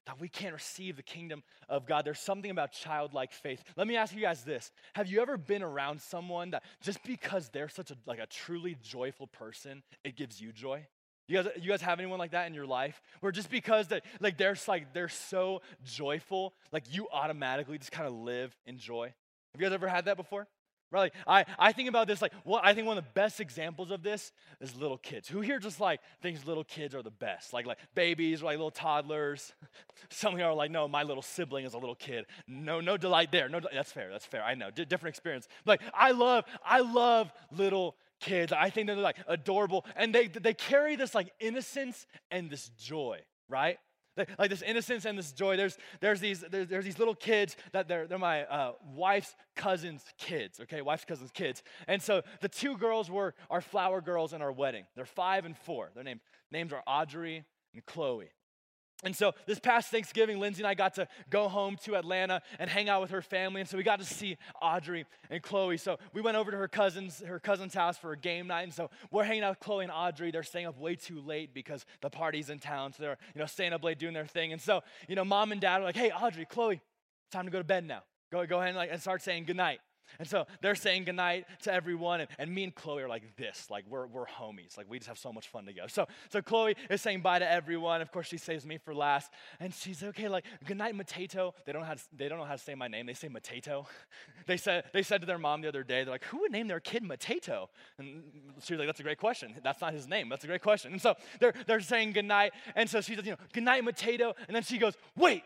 that 0.07 0.21
we 0.21 0.29
can't 0.29 0.55
receive 0.55 0.97
the 0.97 1.03
kingdom 1.03 1.43
of 1.69 1.87
God. 1.87 2.05
There's 2.05 2.21
something 2.21 2.51
about 2.51 2.73
childlike 2.73 3.33
faith. 3.33 3.62
Let 3.77 3.87
me 3.87 3.97
ask 3.97 4.14
you 4.14 4.23
guys 4.23 4.43
this. 4.43 4.71
Have 4.95 5.09
you 5.09 5.21
ever 5.21 5.37
been 5.37 5.62
around 5.62 6.01
someone 6.01 6.51
that 6.53 6.62
just 6.81 7.03
because 7.05 7.51
they're 7.51 7.69
such 7.69 7.91
a 7.91 7.97
like 8.07 8.19
a 8.19 8.27
truly 8.27 8.77
joyful 8.83 9.27
person, 9.27 9.83
it 10.05 10.17
gives 10.17 10.41
you 10.41 10.53
joy? 10.53 10.87
You 11.29 11.43
guys, 11.43 11.53
you 11.61 11.69
guys 11.69 11.83
have 11.83 12.01
anyone 12.01 12.19
like 12.19 12.31
that 12.31 12.47
in 12.47 12.55
your 12.55 12.67
life? 12.67 13.01
Where 13.21 13.31
just 13.31 13.51
because 13.51 13.88
that 13.88 14.05
like 14.19 14.38
they're 14.38 14.57
like 14.67 14.95
they're 14.95 15.11
so 15.11 15.61
joyful, 15.85 16.55
like 16.73 16.85
you 16.91 17.07
automatically 17.12 17.77
just 17.79 17.93
kind 17.93 18.09
of 18.09 18.14
live 18.14 18.57
in 18.67 18.79
joy. 18.79 19.12
Have 19.53 19.61
you 19.61 19.67
guys 19.67 19.75
ever 19.75 19.88
had 19.88 20.07
that 20.07 20.17
before? 20.17 20.49
Right? 20.91 21.12
I, 21.27 21.45
I 21.59 21.73
think 21.73 21.91
about 21.91 22.07
this 22.07 22.23
like, 22.23 22.33
well, 22.47 22.61
I 22.64 22.73
think 22.73 22.87
one 22.87 22.97
of 22.97 23.05
the 23.05 23.11
best 23.12 23.41
examples 23.41 23.91
of 23.91 24.03
this 24.03 24.33
is 24.59 24.75
little 24.75 24.97
kids. 24.97 25.29
Who 25.29 25.43
here 25.43 25.59
just 25.59 25.81
like 25.81 26.01
thinks 26.23 26.47
little 26.47 26.64
kids 26.64 26.95
are 26.95 27.03
the 27.03 27.11
best? 27.11 27.53
Like, 27.53 27.67
like 27.67 27.77
babies, 27.95 28.41
or 28.41 28.47
like 28.47 28.57
little 28.57 28.71
toddlers. 28.71 29.53
Some 30.09 30.33
of 30.33 30.41
you 30.41 30.47
are 30.47 30.55
like, 30.55 30.71
no, 30.71 30.88
my 30.88 31.03
little 31.03 31.23
sibling 31.23 31.67
is 31.67 31.75
a 31.75 31.79
little 31.79 31.95
kid. 31.95 32.25
No, 32.47 32.81
no 32.81 32.97
delight 32.97 33.31
there. 33.33 33.51
No, 33.51 33.61
that's 33.61 33.93
fair. 33.93 34.11
That's 34.11 34.25
fair. 34.25 34.43
I 34.43 34.55
know. 34.55 34.71
D- 34.71 34.87
different 34.87 35.14
experience. 35.14 35.47
Like, 35.67 35.83
I 35.93 36.12
love, 36.12 36.47
I 36.64 36.81
love 36.81 37.31
little 37.53 37.97
kids. 38.21 38.53
I 38.53 38.71
think 38.71 38.87
they're 38.87 38.97
like 38.97 39.19
adorable. 39.27 39.85
And 39.97 40.15
they, 40.15 40.27
they 40.27 40.55
carry 40.55 40.97
this 40.97 41.15
like 41.15 41.33
innocence 41.41 42.07
and 42.31 42.51
this 42.51 42.69
joy, 42.79 43.21
right? 43.49 43.79
like 44.39 44.51
this 44.51 44.63
innocence 44.63 45.05
and 45.05 45.19
this 45.19 45.33
joy. 45.33 45.57
There's, 45.57 45.77
there's, 46.01 46.21
these, 46.21 46.41
there's, 46.51 46.69
there's 46.69 46.85
these 46.85 46.99
little 46.99 47.15
kids 47.15 47.57
that 47.73 47.89
they're, 47.89 48.07
they're 48.07 48.19
my 48.19 48.45
uh, 48.45 48.73
wife's 48.95 49.35
cousin's 49.57 50.05
kids, 50.19 50.61
okay? 50.61 50.83
Wife's 50.83 51.05
cousin's 51.05 51.31
kids. 51.31 51.63
And 51.87 52.03
so 52.03 52.23
the 52.41 52.49
two 52.49 52.77
girls 52.77 53.11
were 53.11 53.35
our 53.51 53.61
flower 53.61 54.01
girls 54.01 54.33
in 54.33 54.43
our 54.43 54.53
wedding. 54.53 54.85
They're 54.97 55.05
five 55.05 55.45
and 55.45 55.57
four. 55.57 55.91
Their 55.95 56.05
name, 56.05 56.21
names 56.51 56.73
are 56.73 56.83
Audrey 56.87 57.45
and 57.75 57.85
Chloe. 57.87 58.31
And 59.05 59.15
so 59.15 59.33
this 59.47 59.61
past 59.61 59.93
Thanksgiving, 59.93 60.41
Lindsay 60.41 60.63
and 60.63 60.67
I 60.67 60.75
got 60.75 60.95
to 60.95 61.07
go 61.31 61.49
home 61.49 61.77
to 61.85 61.95
Atlanta 61.95 62.43
and 62.59 62.69
hang 62.69 62.89
out 62.89 63.01
with 63.01 63.11
her 63.11 63.23
family. 63.23 63.61
And 63.61 63.71
so 63.71 63.77
we 63.77 63.85
got 63.85 64.01
to 64.01 64.05
see 64.05 64.37
Audrey 64.61 65.07
and 65.31 65.41
Chloe. 65.41 65.77
So 65.77 65.99
we 66.13 66.21
went 66.21 66.37
over 66.37 66.51
to 66.51 66.57
her 66.57 66.67
cousin's, 66.67 67.21
her 67.21 67.39
cousin's 67.39 67.75
house 67.75 67.97
for 67.97 68.11
a 68.11 68.17
game 68.17 68.49
night. 68.49 68.63
And 68.63 68.75
so 68.75 68.91
we're 69.13 69.23
hanging 69.23 69.45
out 69.45 69.51
with 69.51 69.61
Chloe 69.61 69.85
and 69.85 69.93
Audrey. 69.93 70.33
They're 70.33 70.43
staying 70.43 70.67
up 70.67 70.79
way 70.81 70.97
too 70.97 71.21
late 71.21 71.55
because 71.55 71.87
the 72.01 72.11
party's 72.11 72.51
in 72.51 72.59
town. 72.59 72.93
So 72.93 73.05
they're, 73.05 73.19
you 73.35 73.39
know, 73.39 73.47
staying 73.47 73.73
up 73.73 73.85
late 73.85 74.01
doing 74.01 74.15
their 74.15 74.27
thing. 74.27 74.53
And 74.53 74.61
so, 74.61 74.83
you 75.07 75.15
know, 75.15 75.25
mom 75.25 75.53
and 75.53 75.61
dad 75.61 75.79
were 75.79 75.85
like, 75.85 75.97
hey, 75.97 76.11
Audrey, 76.11 76.45
Chloe, 76.45 76.81
time 77.31 77.45
to 77.45 77.53
go 77.53 77.59
to 77.59 77.65
bed 77.65 77.85
now. 77.85 78.03
Go, 78.33 78.45
go 78.47 78.57
ahead 78.57 78.71
and, 78.71 78.77
like, 78.77 78.91
and 78.91 79.01
start 79.01 79.23
saying 79.23 79.45
goodnight. 79.45 79.79
And 80.18 80.29
so 80.29 80.47
they're 80.61 80.75
saying 80.75 81.05
goodnight 81.05 81.47
to 81.62 81.73
everyone, 81.73 82.21
and, 82.21 82.31
and 82.38 82.53
me 82.53 82.64
and 82.64 82.75
Chloe 82.75 83.03
are 83.03 83.09
like 83.09 83.37
this, 83.37 83.68
like 83.71 83.85
we're, 83.88 84.07
we're 84.07 84.27
homies. 84.27 84.77
Like 84.77 84.87
we 84.88 84.99
just 84.99 85.09
have 85.09 85.18
so 85.18 85.33
much 85.33 85.49
fun 85.49 85.66
together. 85.66 85.88
So, 85.88 86.07
so 86.31 86.42
Chloe 86.42 86.75
is 86.90 87.01
saying 87.01 87.21
bye 87.21 87.38
to 87.38 87.51
everyone. 87.51 88.01
Of 88.01 88.11
course, 88.12 88.27
she 88.27 88.38
saves 88.38 88.64
me 88.66 88.79
for 88.79 88.94
last. 88.94 89.31
And 89.61 89.73
she's 89.75 90.03
okay, 90.03 90.29
like, 90.29 90.44
goodnight, 90.64 90.94
Mateto. 90.94 91.53
They 91.66 91.73
don't, 91.73 91.83
know 91.83 91.88
how 91.88 91.94
to, 91.94 92.03
they 92.16 92.29
don't 92.29 92.38
know 92.38 92.44
how 92.44 92.55
to 92.55 92.59
say 92.59 92.75
my 92.75 92.88
name. 92.88 93.07
They 93.07 93.14
say 93.14 93.29
Mateto. 93.29 93.87
they, 94.47 94.57
said, 94.57 94.85
they 94.92 95.03
said 95.03 95.21
to 95.21 95.27
their 95.27 95.38
mom 95.38 95.62
the 95.62 95.68
other 95.68 95.83
day, 95.83 96.05
they're 96.05 96.12
like, 96.12 96.25
who 96.25 96.40
would 96.40 96.53
name 96.53 96.68
their 96.68 96.81
kid 96.81 97.03
Mateto? 97.03 97.68
And 97.99 98.23
she 98.62 98.75
was 98.75 98.79
like, 98.79 98.88
that's 98.88 99.01
a 99.01 99.05
great 99.05 99.18
question. 99.18 99.55
That's 99.62 99.81
not 99.81 99.92
his 99.92 100.09
name. 100.09 100.29
That's 100.29 100.44
a 100.44 100.49
great 100.49 100.62
question. 100.62 100.92
And 100.92 101.03
so 101.03 101.14
they're, 101.40 101.55
they're 101.66 101.81
saying 101.81 102.12
goodnight. 102.12 102.53
And 102.75 102.88
so 102.88 103.01
she 103.01 103.14
says, 103.14 103.25
you 103.25 103.33
know, 103.33 103.38
goodnight, 103.53 103.85
Mateto. 103.85 104.35
And 104.47 104.55
then 104.55 104.62
she 104.62 104.79
goes, 104.79 104.94
wait, 105.16 105.42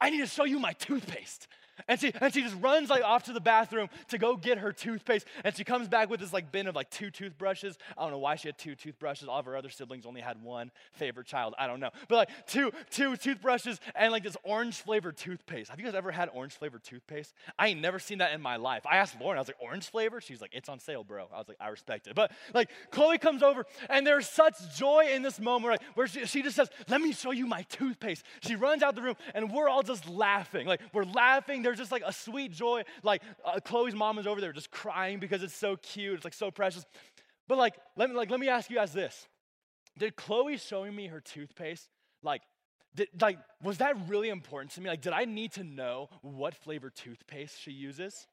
I 0.00 0.10
need 0.10 0.20
to 0.20 0.26
show 0.26 0.44
you 0.44 0.58
my 0.58 0.72
toothpaste. 0.72 1.48
And 1.88 2.00
she, 2.00 2.12
and 2.20 2.32
she 2.32 2.42
just 2.42 2.56
runs 2.60 2.90
like 2.90 3.02
off 3.02 3.24
to 3.24 3.32
the 3.32 3.40
bathroom 3.40 3.88
to 4.08 4.18
go 4.18 4.36
get 4.36 4.58
her 4.58 4.72
toothpaste. 4.72 5.26
And 5.44 5.56
she 5.56 5.64
comes 5.64 5.88
back 5.88 6.10
with 6.10 6.20
this 6.20 6.32
like 6.32 6.50
bin 6.52 6.66
of 6.66 6.74
like 6.74 6.90
two 6.90 7.10
toothbrushes. 7.10 7.78
I 7.96 8.02
don't 8.02 8.10
know 8.12 8.18
why 8.18 8.36
she 8.36 8.48
had 8.48 8.58
two 8.58 8.74
toothbrushes. 8.74 9.28
All 9.28 9.38
of 9.38 9.46
her 9.46 9.56
other 9.56 9.70
siblings 9.70 10.06
only 10.06 10.20
had 10.20 10.42
one 10.42 10.70
favorite 10.92 11.26
child. 11.26 11.54
I 11.58 11.66
don't 11.66 11.80
know. 11.80 11.90
But 12.08 12.16
like 12.16 12.46
two, 12.46 12.72
two 12.90 13.16
toothbrushes 13.16 13.80
and 13.94 14.12
like 14.12 14.22
this 14.22 14.36
orange 14.42 14.76
flavored 14.76 15.16
toothpaste. 15.16 15.70
Have 15.70 15.78
you 15.78 15.86
guys 15.86 15.94
ever 15.94 16.10
had 16.10 16.30
orange 16.32 16.54
flavored 16.54 16.82
toothpaste? 16.82 17.34
I 17.58 17.68
ain't 17.68 17.80
never 17.80 17.98
seen 17.98 18.18
that 18.18 18.32
in 18.32 18.40
my 18.40 18.56
life. 18.56 18.86
I 18.86 18.96
asked 18.96 19.20
Lauren, 19.20 19.38
I 19.38 19.40
was 19.40 19.48
like, 19.48 19.56
orange 19.60 19.90
flavor? 19.90 20.20
She's 20.20 20.40
like, 20.40 20.54
it's 20.54 20.68
on 20.68 20.78
sale, 20.78 21.04
bro. 21.04 21.26
I 21.32 21.38
was 21.38 21.48
like, 21.48 21.58
I 21.60 21.68
respect 21.68 22.06
it. 22.06 22.14
But 22.14 22.32
like 22.54 22.70
Chloe 22.90 23.18
comes 23.18 23.42
over 23.42 23.66
and 23.88 24.06
there's 24.06 24.28
such 24.28 24.54
joy 24.76 25.08
in 25.12 25.22
this 25.22 25.38
moment 25.38 25.68
right, 25.70 25.82
where 25.94 26.06
she, 26.06 26.26
she 26.26 26.42
just 26.42 26.56
says, 26.56 26.68
let 26.88 27.00
me 27.00 27.12
show 27.12 27.32
you 27.32 27.46
my 27.46 27.62
toothpaste. 27.62 28.24
She 28.40 28.56
runs 28.56 28.82
out 28.82 28.94
the 28.94 29.02
room 29.02 29.16
and 29.34 29.52
we're 29.52 29.68
all 29.68 29.82
just 29.82 30.08
laughing. 30.08 30.66
Like 30.66 30.80
we're 30.92 31.04
laughing 31.04 31.62
there's 31.66 31.78
just 31.78 31.92
like 31.92 32.02
a 32.06 32.12
sweet 32.12 32.52
joy. 32.52 32.84
Like 33.02 33.22
uh, 33.44 33.60
Chloe's 33.60 33.94
mom 33.94 34.18
is 34.18 34.26
over 34.26 34.40
there 34.40 34.52
just 34.52 34.70
crying 34.70 35.18
because 35.18 35.42
it's 35.42 35.54
so 35.54 35.76
cute. 35.76 36.14
It's 36.14 36.24
like 36.24 36.34
so 36.34 36.50
precious. 36.50 36.84
But 37.48 37.58
like, 37.58 37.74
let 37.96 38.08
me 38.08 38.16
like 38.16 38.30
let 38.30 38.40
me 38.40 38.48
ask 38.48 38.70
you 38.70 38.76
guys 38.76 38.92
this: 38.92 39.28
Did 39.98 40.16
Chloe 40.16 40.56
showing 40.56 40.94
me 40.94 41.08
her 41.08 41.20
toothpaste 41.20 41.88
like? 42.22 42.42
Did, 42.94 43.08
like, 43.20 43.38
was 43.62 43.76
that 43.78 43.94
really 44.08 44.30
important 44.30 44.72
to 44.72 44.80
me? 44.80 44.88
Like, 44.88 45.02
did 45.02 45.12
I 45.12 45.26
need 45.26 45.52
to 45.52 45.64
know 45.64 46.08
what 46.22 46.54
flavor 46.54 46.88
toothpaste 46.88 47.60
she 47.60 47.70
uses? 47.70 48.26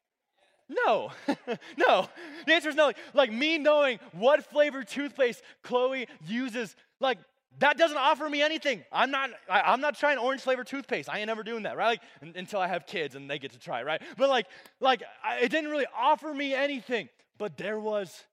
No, 0.70 1.12
no. 1.78 2.08
The 2.46 2.54
answer 2.54 2.70
is 2.70 2.76
no. 2.76 2.86
Like, 2.86 2.98
like, 3.14 3.32
me 3.34 3.58
knowing 3.58 4.00
what 4.14 4.46
flavor 4.46 4.84
toothpaste 4.84 5.42
Chloe 5.64 6.08
uses, 6.26 6.78
like 7.02 7.18
that 7.60 7.78
doesn't 7.78 7.98
offer 7.98 8.28
me 8.30 8.42
anything. 8.42 8.84
I'm 8.92 9.12
not, 9.12 9.30
I, 9.50 9.74
am 9.74 9.82
not 9.82 9.98
trying 9.98 10.18
orange 10.18 10.42
flavored 10.42 10.68
toothpaste. 10.68 11.10
I 11.10 11.20
ain't 11.20 11.30
ever 11.30 11.44
doing 11.44 11.64
that, 11.64 11.78
right? 11.78 12.00
Like, 12.22 12.36
until 12.36 12.60
I 12.60 12.68
have 12.68 12.86
kids 12.86 13.16
and 13.16 13.30
they 13.30 13.40
get 13.40 13.52
to 13.52 13.60
try, 13.60 13.84
right? 13.84 14.02
But 14.18 14.30
like, 14.30 14.48
like 14.80 15.04
I, 15.24 15.40
it 15.40 15.50
didn't 15.50 15.70
really 15.70 15.86
offer 15.96 16.34
me 16.34 16.54
anything. 16.54 17.10
But 17.38 17.58
there 17.58 17.80
was 17.80 18.24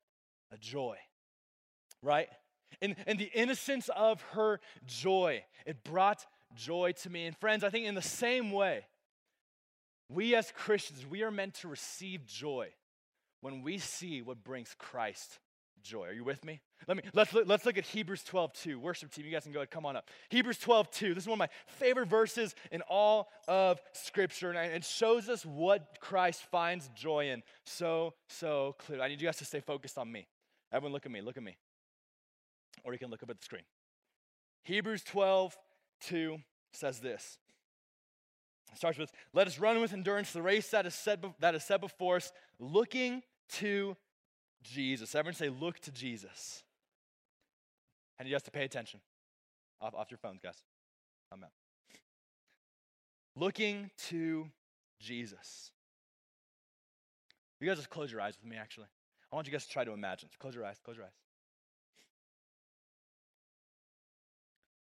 a 0.52 0.58
joy, 0.58 0.96
right? 2.02 2.28
And, 2.82 2.96
and 3.06 3.18
the 3.18 3.30
innocence 3.34 3.90
of 3.94 4.22
her 4.32 4.60
joy, 4.86 5.44
it 5.66 5.84
brought 5.84 6.24
joy 6.54 6.92
to 7.02 7.10
me. 7.10 7.26
And 7.26 7.36
friends, 7.36 7.64
I 7.64 7.70
think 7.70 7.86
in 7.86 7.94
the 7.94 8.02
same 8.02 8.52
way, 8.52 8.86
we 10.08 10.34
as 10.34 10.52
Christians, 10.54 11.06
we 11.06 11.22
are 11.22 11.30
meant 11.30 11.54
to 11.54 11.68
receive 11.68 12.26
joy 12.26 12.68
when 13.42 13.62
we 13.62 13.78
see 13.78 14.22
what 14.22 14.42
brings 14.44 14.74
Christ 14.78 15.38
joy. 15.82 16.06
Are 16.06 16.12
you 16.12 16.24
with 16.24 16.44
me? 16.44 16.60
Let 16.86 16.96
me 16.96 17.02
let's 17.12 17.32
look, 17.32 17.46
let's 17.46 17.66
look 17.66 17.78
at 17.78 17.84
Hebrews 17.84 18.22
12, 18.24 18.52
2. 18.52 18.78
Worship 18.78 19.12
team, 19.12 19.26
you 19.26 19.32
guys 19.32 19.44
can 19.44 19.52
go 19.52 19.60
ahead, 19.60 19.70
come 19.70 19.86
on 19.86 19.96
up. 19.96 20.08
Hebrews 20.28 20.58
12, 20.58 20.90
2. 20.90 21.14
This 21.14 21.24
is 21.24 21.28
one 21.28 21.34
of 21.34 21.38
my 21.38 21.48
favorite 21.66 22.08
verses 22.08 22.54
in 22.72 22.82
all 22.82 23.28
of 23.48 23.80
Scripture, 23.92 24.50
and 24.50 24.72
it 24.72 24.84
shows 24.84 25.28
us 25.28 25.44
what 25.44 25.98
Christ 26.00 26.42
finds 26.50 26.88
joy 26.94 27.30
in 27.30 27.42
so, 27.66 28.14
so 28.28 28.76
clearly. 28.78 29.04
I 29.04 29.08
need 29.08 29.20
you 29.20 29.28
guys 29.28 29.36
to 29.38 29.44
stay 29.44 29.60
focused 29.60 29.98
on 29.98 30.10
me. 30.10 30.26
Everyone, 30.72 30.92
look 30.92 31.06
at 31.06 31.12
me, 31.12 31.20
look 31.20 31.36
at 31.36 31.42
me. 31.42 31.56
Or 32.84 32.92
you 32.92 32.98
can 32.98 33.10
look 33.10 33.22
up 33.22 33.30
at 33.30 33.38
the 33.38 33.44
screen. 33.44 33.62
Hebrews 34.64 35.02
12, 35.04 35.56
2 36.02 36.38
says 36.72 37.00
this. 37.00 37.38
It 38.72 38.78
starts 38.78 38.98
with, 38.98 39.12
Let 39.32 39.46
us 39.46 39.58
run 39.58 39.80
with 39.80 39.92
endurance 39.92 40.32
the 40.32 40.42
race 40.42 40.70
that 40.70 40.86
is 40.86 40.94
set, 40.94 41.24
that 41.40 41.54
is 41.54 41.64
set 41.64 41.80
before 41.80 42.16
us, 42.16 42.32
looking 42.58 43.22
to 43.54 43.96
Jesus. 44.62 45.14
Everyone 45.14 45.34
say, 45.34 45.48
look 45.48 45.78
to 45.80 45.90
Jesus. 45.90 46.62
And 48.18 48.28
you 48.28 48.34
have 48.34 48.42
to 48.44 48.50
pay 48.50 48.64
attention. 48.64 49.00
Off, 49.80 49.94
off 49.94 50.10
your 50.10 50.18
phones, 50.18 50.40
guys. 50.42 50.62
I'm 51.32 51.42
out. 51.42 51.50
Looking 53.36 53.90
to 54.08 54.50
Jesus. 54.98 55.70
You 57.60 57.68
guys 57.68 57.76
just 57.76 57.90
close 57.90 58.10
your 58.10 58.20
eyes 58.20 58.34
with 58.40 58.50
me, 58.50 58.56
actually. 58.56 58.86
I 59.32 59.36
want 59.36 59.46
you 59.46 59.52
guys 59.52 59.64
to 59.66 59.72
try 59.72 59.84
to 59.84 59.92
imagine. 59.92 60.28
Close 60.38 60.54
your 60.54 60.64
eyes, 60.64 60.78
close 60.84 60.96
your 60.96 61.06
eyes. 61.06 61.12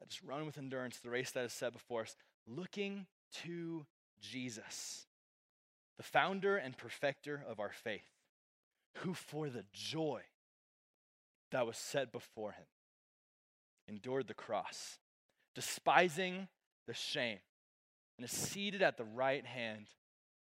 Let 0.01 0.11
us 0.11 0.21
run 0.25 0.47
with 0.47 0.59
endurance 0.59 0.99
the 0.99 1.11
race 1.11 1.31
that 1.33 1.45
is 1.45 1.53
set 1.53 1.73
before 1.73 2.03
us, 2.03 2.17
looking 2.47 3.07
to 3.45 3.87
Jesus, 4.21 5.07
the 5.97 6.03
founder 6.03 6.57
and 6.57 6.77
perfecter 6.77 7.45
of 7.49 7.59
our 7.59 7.73
faith 7.73 8.16
who 9.03 9.15
for 9.15 9.49
the 9.49 9.65
joy 9.73 10.23
that 11.51 11.67
was 11.67 11.77
set 11.77 12.13
before 12.13 12.53
him 12.53 12.67
endured 13.89 14.27
the 14.27 14.35
cross, 14.35 14.99
despising 15.55 16.49
the 16.87 16.95
shame, 16.95 17.39
and 18.19 18.25
is 18.25 18.33
seated 18.33 18.83
at 18.83 18.97
the 18.97 19.05
right 19.05 19.45
hand 19.45 19.87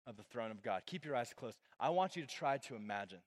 of 0.07 0.17
the 0.17 0.23
throne 0.23 0.51
of 0.51 0.63
God. 0.63 0.83
Keep 0.87 1.05
your 1.05 1.15
eyes 1.15 1.33
closed. 1.37 1.57
I 1.79 1.91
want 1.91 2.17
you 2.17 2.23
to 2.23 2.29
try 2.29 2.59
to 2.59 2.75
imagine. 2.75 3.21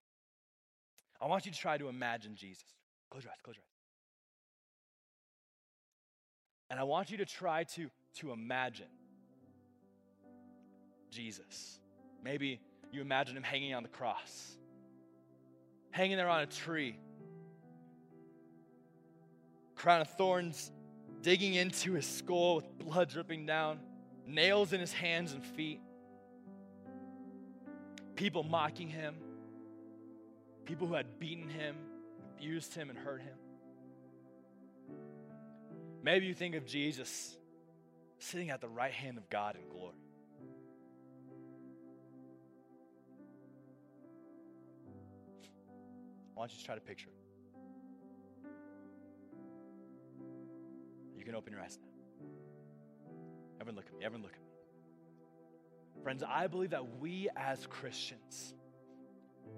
I 1.21 1.27
want 1.27 1.45
you 1.45 1.51
to 1.51 1.57
try 1.57 1.77
to 1.77 1.87
imagine 1.87 2.35
Jesus. 2.35 2.65
Close 3.09 3.23
your 3.23 3.31
eyes, 3.31 3.37
close 3.43 3.55
your 3.55 3.63
eyes. 3.63 3.67
And 6.71 6.79
I 6.79 6.83
want 6.83 7.11
you 7.11 7.17
to 7.17 7.25
try 7.25 7.65
to, 7.75 7.89
to 8.17 8.31
imagine 8.31 8.87
Jesus. 11.11 11.79
Maybe 12.23 12.59
you 12.91 13.01
imagine 13.01 13.37
him 13.37 13.43
hanging 13.43 13.73
on 13.73 13.83
the 13.83 13.89
cross 13.89 14.57
hanging 15.91 16.17
there 16.17 16.29
on 16.29 16.41
a 16.41 16.45
tree. 16.45 16.97
Crown 19.75 20.01
of 20.01 20.09
thorns 20.15 20.71
digging 21.21 21.53
into 21.53 21.93
his 21.93 22.05
skull 22.05 22.55
with 22.55 22.77
blood 22.79 23.09
dripping 23.09 23.45
down, 23.45 23.79
nails 24.25 24.73
in 24.73 24.79
his 24.79 24.93
hands 24.93 25.33
and 25.33 25.45
feet. 25.45 25.81
People 28.15 28.43
mocking 28.43 28.89
him, 28.89 29.15
people 30.65 30.87
who 30.87 30.93
had 30.93 31.19
beaten 31.19 31.49
him, 31.49 31.75
abused 32.35 32.73
him, 32.73 32.89
and 32.89 32.97
hurt 32.97 33.21
him. 33.21 33.37
Maybe 36.03 36.25
you 36.25 36.33
think 36.33 36.55
of 36.55 36.65
Jesus 36.65 37.35
sitting 38.19 38.49
at 38.49 38.61
the 38.61 38.67
right 38.67 38.93
hand 38.93 39.17
of 39.17 39.29
God 39.29 39.55
in 39.55 39.67
glory. 39.69 39.95
Why 46.41 46.45
don't 46.45 46.53
you 46.53 46.55
just 46.55 46.65
try 46.65 46.73
to 46.73 46.81
picture? 46.81 47.09
You 51.15 51.23
can 51.23 51.35
open 51.35 51.53
your 51.53 51.61
eyes 51.61 51.77
now. 51.79 51.87
Everyone 53.59 53.75
look 53.75 53.85
at 53.85 53.93
me. 53.93 54.03
Everyone 54.03 54.23
look 54.23 54.33
at 54.33 54.39
me. 54.39 56.01
Friends, 56.01 56.23
I 56.27 56.47
believe 56.47 56.71
that 56.71 56.99
we 56.99 57.29
as 57.37 57.67
Christians, 57.67 58.55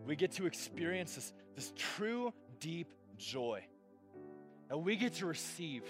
we 0.06 0.18
get 0.18 0.34
to 0.34 0.46
experience 0.46 1.16
this, 1.16 1.32
this 1.56 1.72
true, 1.78 2.34
deep 2.60 2.92
joy 3.18 3.64
that 4.68 4.78
we 4.78 4.98
get 4.98 5.14
to 5.14 5.26
receive 5.26 5.84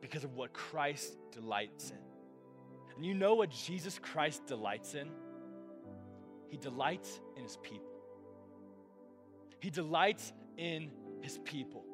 because 0.00 0.24
of 0.24 0.34
what 0.34 0.52
Christ 0.52 1.16
delights 1.30 1.90
in. 1.90 2.96
And 2.96 3.06
you 3.06 3.14
know 3.14 3.36
what 3.36 3.50
Jesus 3.50 4.00
Christ 4.00 4.46
delights 4.48 4.94
in? 4.94 5.10
He 6.48 6.56
delights 6.56 7.20
in 7.36 7.44
his 7.44 7.56
people. 7.58 7.87
He 9.60 9.70
delights 9.70 10.32
in 10.56 10.90
his 11.22 11.38
people. 11.38 11.84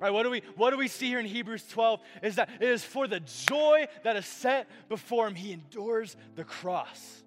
Right? 0.00 0.10
What 0.10 0.24
do 0.24 0.30
we 0.30 0.42
what 0.56 0.70
do 0.70 0.76
we 0.76 0.88
see 0.88 1.06
here 1.06 1.20
in 1.20 1.26
Hebrews 1.26 1.64
12 1.68 2.00
is 2.22 2.36
that 2.36 2.50
it 2.60 2.68
is 2.68 2.84
for 2.84 3.06
the 3.06 3.20
joy 3.20 3.86
that 4.02 4.16
is 4.16 4.26
set 4.26 4.68
before 4.88 5.26
him 5.26 5.34
he 5.34 5.52
endures 5.52 6.16
the 6.34 6.44
cross. 6.44 7.22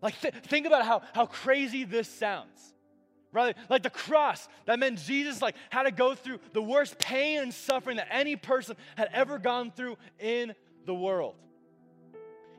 Like 0.00 0.18
th- 0.20 0.34
think 0.44 0.66
about 0.66 0.86
how 0.86 1.02
how 1.12 1.26
crazy 1.26 1.84
this 1.84 2.08
sounds. 2.08 2.74
Right? 3.32 3.56
Like 3.68 3.82
the 3.82 3.90
cross 3.90 4.48
that 4.64 4.78
meant 4.78 4.98
Jesus 4.98 5.42
like 5.42 5.54
had 5.70 5.84
to 5.84 5.90
go 5.90 6.14
through 6.14 6.38
the 6.52 6.62
worst 6.62 6.98
pain 6.98 7.40
and 7.40 7.52
suffering 7.52 7.96
that 7.98 8.08
any 8.10 8.36
person 8.36 8.76
had 8.96 9.08
ever 9.12 9.38
gone 9.38 9.70
through 9.70 9.98
in 10.18 10.54
the 10.86 10.94
world. 10.94 11.34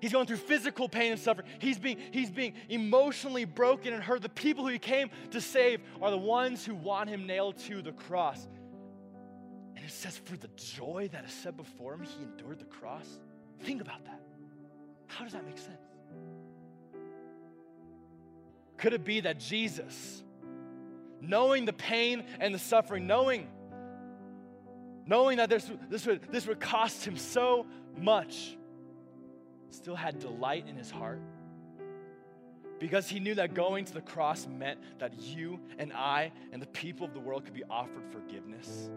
He's 0.01 0.11
going 0.11 0.25
through 0.25 0.37
physical 0.37 0.89
pain 0.89 1.11
and 1.11 1.21
suffering. 1.21 1.47
He's 1.59 1.77
being, 1.77 1.97
he's 2.11 2.31
being 2.31 2.53
emotionally 2.69 3.45
broken 3.45 3.93
and 3.93 4.03
hurt. 4.03 4.23
The 4.23 4.29
people 4.29 4.65
who 4.65 4.71
he 4.71 4.79
came 4.79 5.11
to 5.29 5.39
save 5.39 5.79
are 6.01 6.09
the 6.09 6.17
ones 6.17 6.65
who 6.65 6.73
want 6.73 7.07
him 7.07 7.27
nailed 7.27 7.57
to 7.59 7.83
the 7.83 7.91
cross. 7.91 8.47
And 9.75 9.85
it 9.85 9.91
says, 9.91 10.17
for 10.17 10.35
the 10.35 10.49
joy 10.55 11.09
that 11.11 11.25
is 11.25 11.31
set 11.31 11.55
before 11.55 11.93
him, 11.93 12.03
he 12.03 12.23
endured 12.23 12.59
the 12.59 12.65
cross. 12.65 13.07
Think 13.61 13.79
about 13.79 14.03
that. 14.05 14.19
How 15.05 15.23
does 15.23 15.33
that 15.33 15.45
make 15.45 15.59
sense? 15.59 15.77
Could 18.77 18.93
it 18.93 19.05
be 19.05 19.19
that 19.19 19.39
Jesus, 19.39 20.23
knowing 21.21 21.65
the 21.65 21.73
pain 21.73 22.23
and 22.39 22.55
the 22.55 22.59
suffering, 22.59 23.05
knowing, 23.05 23.47
knowing 25.05 25.37
that 25.37 25.49
this, 25.49 25.69
this, 25.89 26.07
would, 26.07 26.23
this 26.31 26.47
would 26.47 26.59
cost 26.59 27.05
him 27.05 27.17
so 27.17 27.67
much, 27.95 28.57
still 29.71 29.95
had 29.95 30.19
delight 30.19 30.67
in 30.67 30.75
his 30.75 30.91
heart 30.91 31.21
because 32.81 33.07
he 33.07 33.19
knew 33.19 33.36
that 33.36 33.53
going 33.53 33.86
to 33.86 33.93
the 33.93 34.01
cross 34.01 34.47
meant 34.47 34.79
that 34.97 35.13
you 35.21 35.60
and 35.77 35.93
I 35.93 36.31
and 36.51 36.60
the 36.60 36.67
people 36.67 37.05
of 37.05 37.13
the 37.13 37.19
world 37.19 37.45
could 37.45 37.53
be 37.53 37.63
offered 37.69 38.12
forgiveness. 38.12 38.89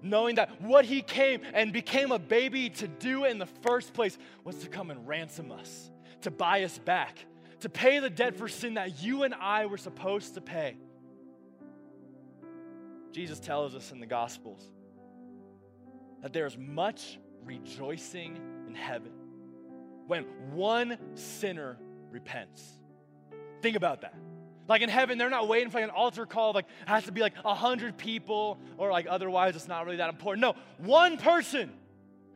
Knowing 0.00 0.36
that 0.36 0.62
what 0.62 0.86
he 0.86 1.02
came 1.02 1.42
and 1.52 1.74
became 1.74 2.10
a 2.10 2.18
baby 2.18 2.70
to 2.70 2.88
do 2.88 3.26
in 3.26 3.38
the 3.38 3.46
first 3.46 3.92
place 3.92 4.16
was 4.44 4.56
to 4.56 4.68
come 4.68 4.90
and 4.90 5.06
ransom 5.06 5.52
us, 5.52 5.90
to 6.22 6.30
buy 6.30 6.62
us 6.64 6.78
back, 6.78 7.26
to 7.60 7.68
pay 7.68 7.98
the 7.98 8.08
debt 8.08 8.34
for 8.34 8.48
sin 8.48 8.74
that 8.74 9.02
you 9.02 9.24
and 9.24 9.34
I 9.34 9.66
were 9.66 9.76
supposed 9.76 10.32
to 10.34 10.40
pay. 10.40 10.78
Jesus 13.12 13.40
tells 13.40 13.74
us 13.74 13.92
in 13.92 14.00
the 14.00 14.06
Gospels 14.06 14.62
that 16.22 16.32
there 16.32 16.46
is 16.46 16.56
much 16.56 17.18
rejoicing 17.44 18.38
in 18.66 18.74
heaven 18.74 19.12
when 20.06 20.24
one 20.52 20.98
sinner 21.14 21.76
repents. 22.10 22.62
Think 23.62 23.76
about 23.76 24.02
that. 24.02 24.14
Like 24.68 24.82
in 24.82 24.88
heaven, 24.88 25.18
they're 25.18 25.30
not 25.30 25.48
waiting 25.48 25.70
for 25.70 25.78
like 25.78 25.84
an 25.84 25.90
altar 25.90 26.26
call, 26.26 26.52
like 26.52 26.66
it 26.66 26.88
has 26.88 27.04
to 27.04 27.12
be 27.12 27.20
like 27.20 27.34
a 27.44 27.54
hundred 27.54 27.98
people, 27.98 28.58
or 28.78 28.90
like 28.90 29.06
otherwise 29.08 29.56
it's 29.56 29.68
not 29.68 29.84
really 29.84 29.98
that 29.98 30.08
important. 30.08 30.40
No, 30.40 30.54
one 30.78 31.18
person. 31.18 31.72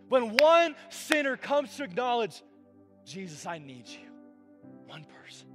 When 0.09 0.37
one 0.38 0.74
sinner 0.88 1.37
comes 1.37 1.76
to 1.76 1.85
acknowledge, 1.85 2.42
Jesus, 3.04 3.44
I 3.46 3.59
need 3.59 3.87
you. 3.87 4.09
One 4.87 5.04
person. 5.22 5.48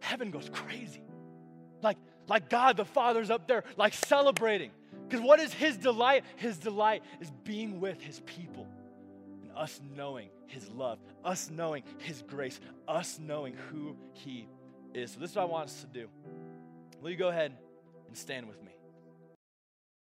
Heaven 0.00 0.30
goes 0.30 0.48
crazy. 0.52 1.02
Like, 1.82 1.98
like 2.28 2.48
God 2.48 2.76
the 2.76 2.84
Father's 2.84 3.30
up 3.30 3.48
there, 3.48 3.64
like 3.76 3.94
celebrating. 3.94 4.70
Because 5.08 5.24
what 5.24 5.40
is 5.40 5.52
his 5.52 5.76
delight? 5.76 6.24
His 6.36 6.56
delight 6.56 7.02
is 7.20 7.30
being 7.44 7.80
with 7.80 8.00
his 8.00 8.20
people 8.20 8.68
and 9.42 9.50
us 9.56 9.80
knowing 9.96 10.28
His 10.46 10.68
love, 10.70 10.98
us 11.24 11.50
knowing 11.50 11.82
His 11.98 12.22
grace, 12.22 12.60
us 12.86 13.18
knowing 13.18 13.54
who 13.70 13.96
He 14.12 14.48
is. 14.94 15.12
So, 15.12 15.20
this 15.20 15.30
is 15.30 15.36
what 15.36 15.42
I 15.42 15.46
want 15.46 15.68
us 15.68 15.80
to 15.80 15.86
do. 15.86 16.08
Will 17.00 17.10
you 17.10 17.16
go 17.16 17.28
ahead 17.28 17.52
and 18.08 18.16
stand 18.16 18.48
with 18.48 18.62
me? 18.62 18.75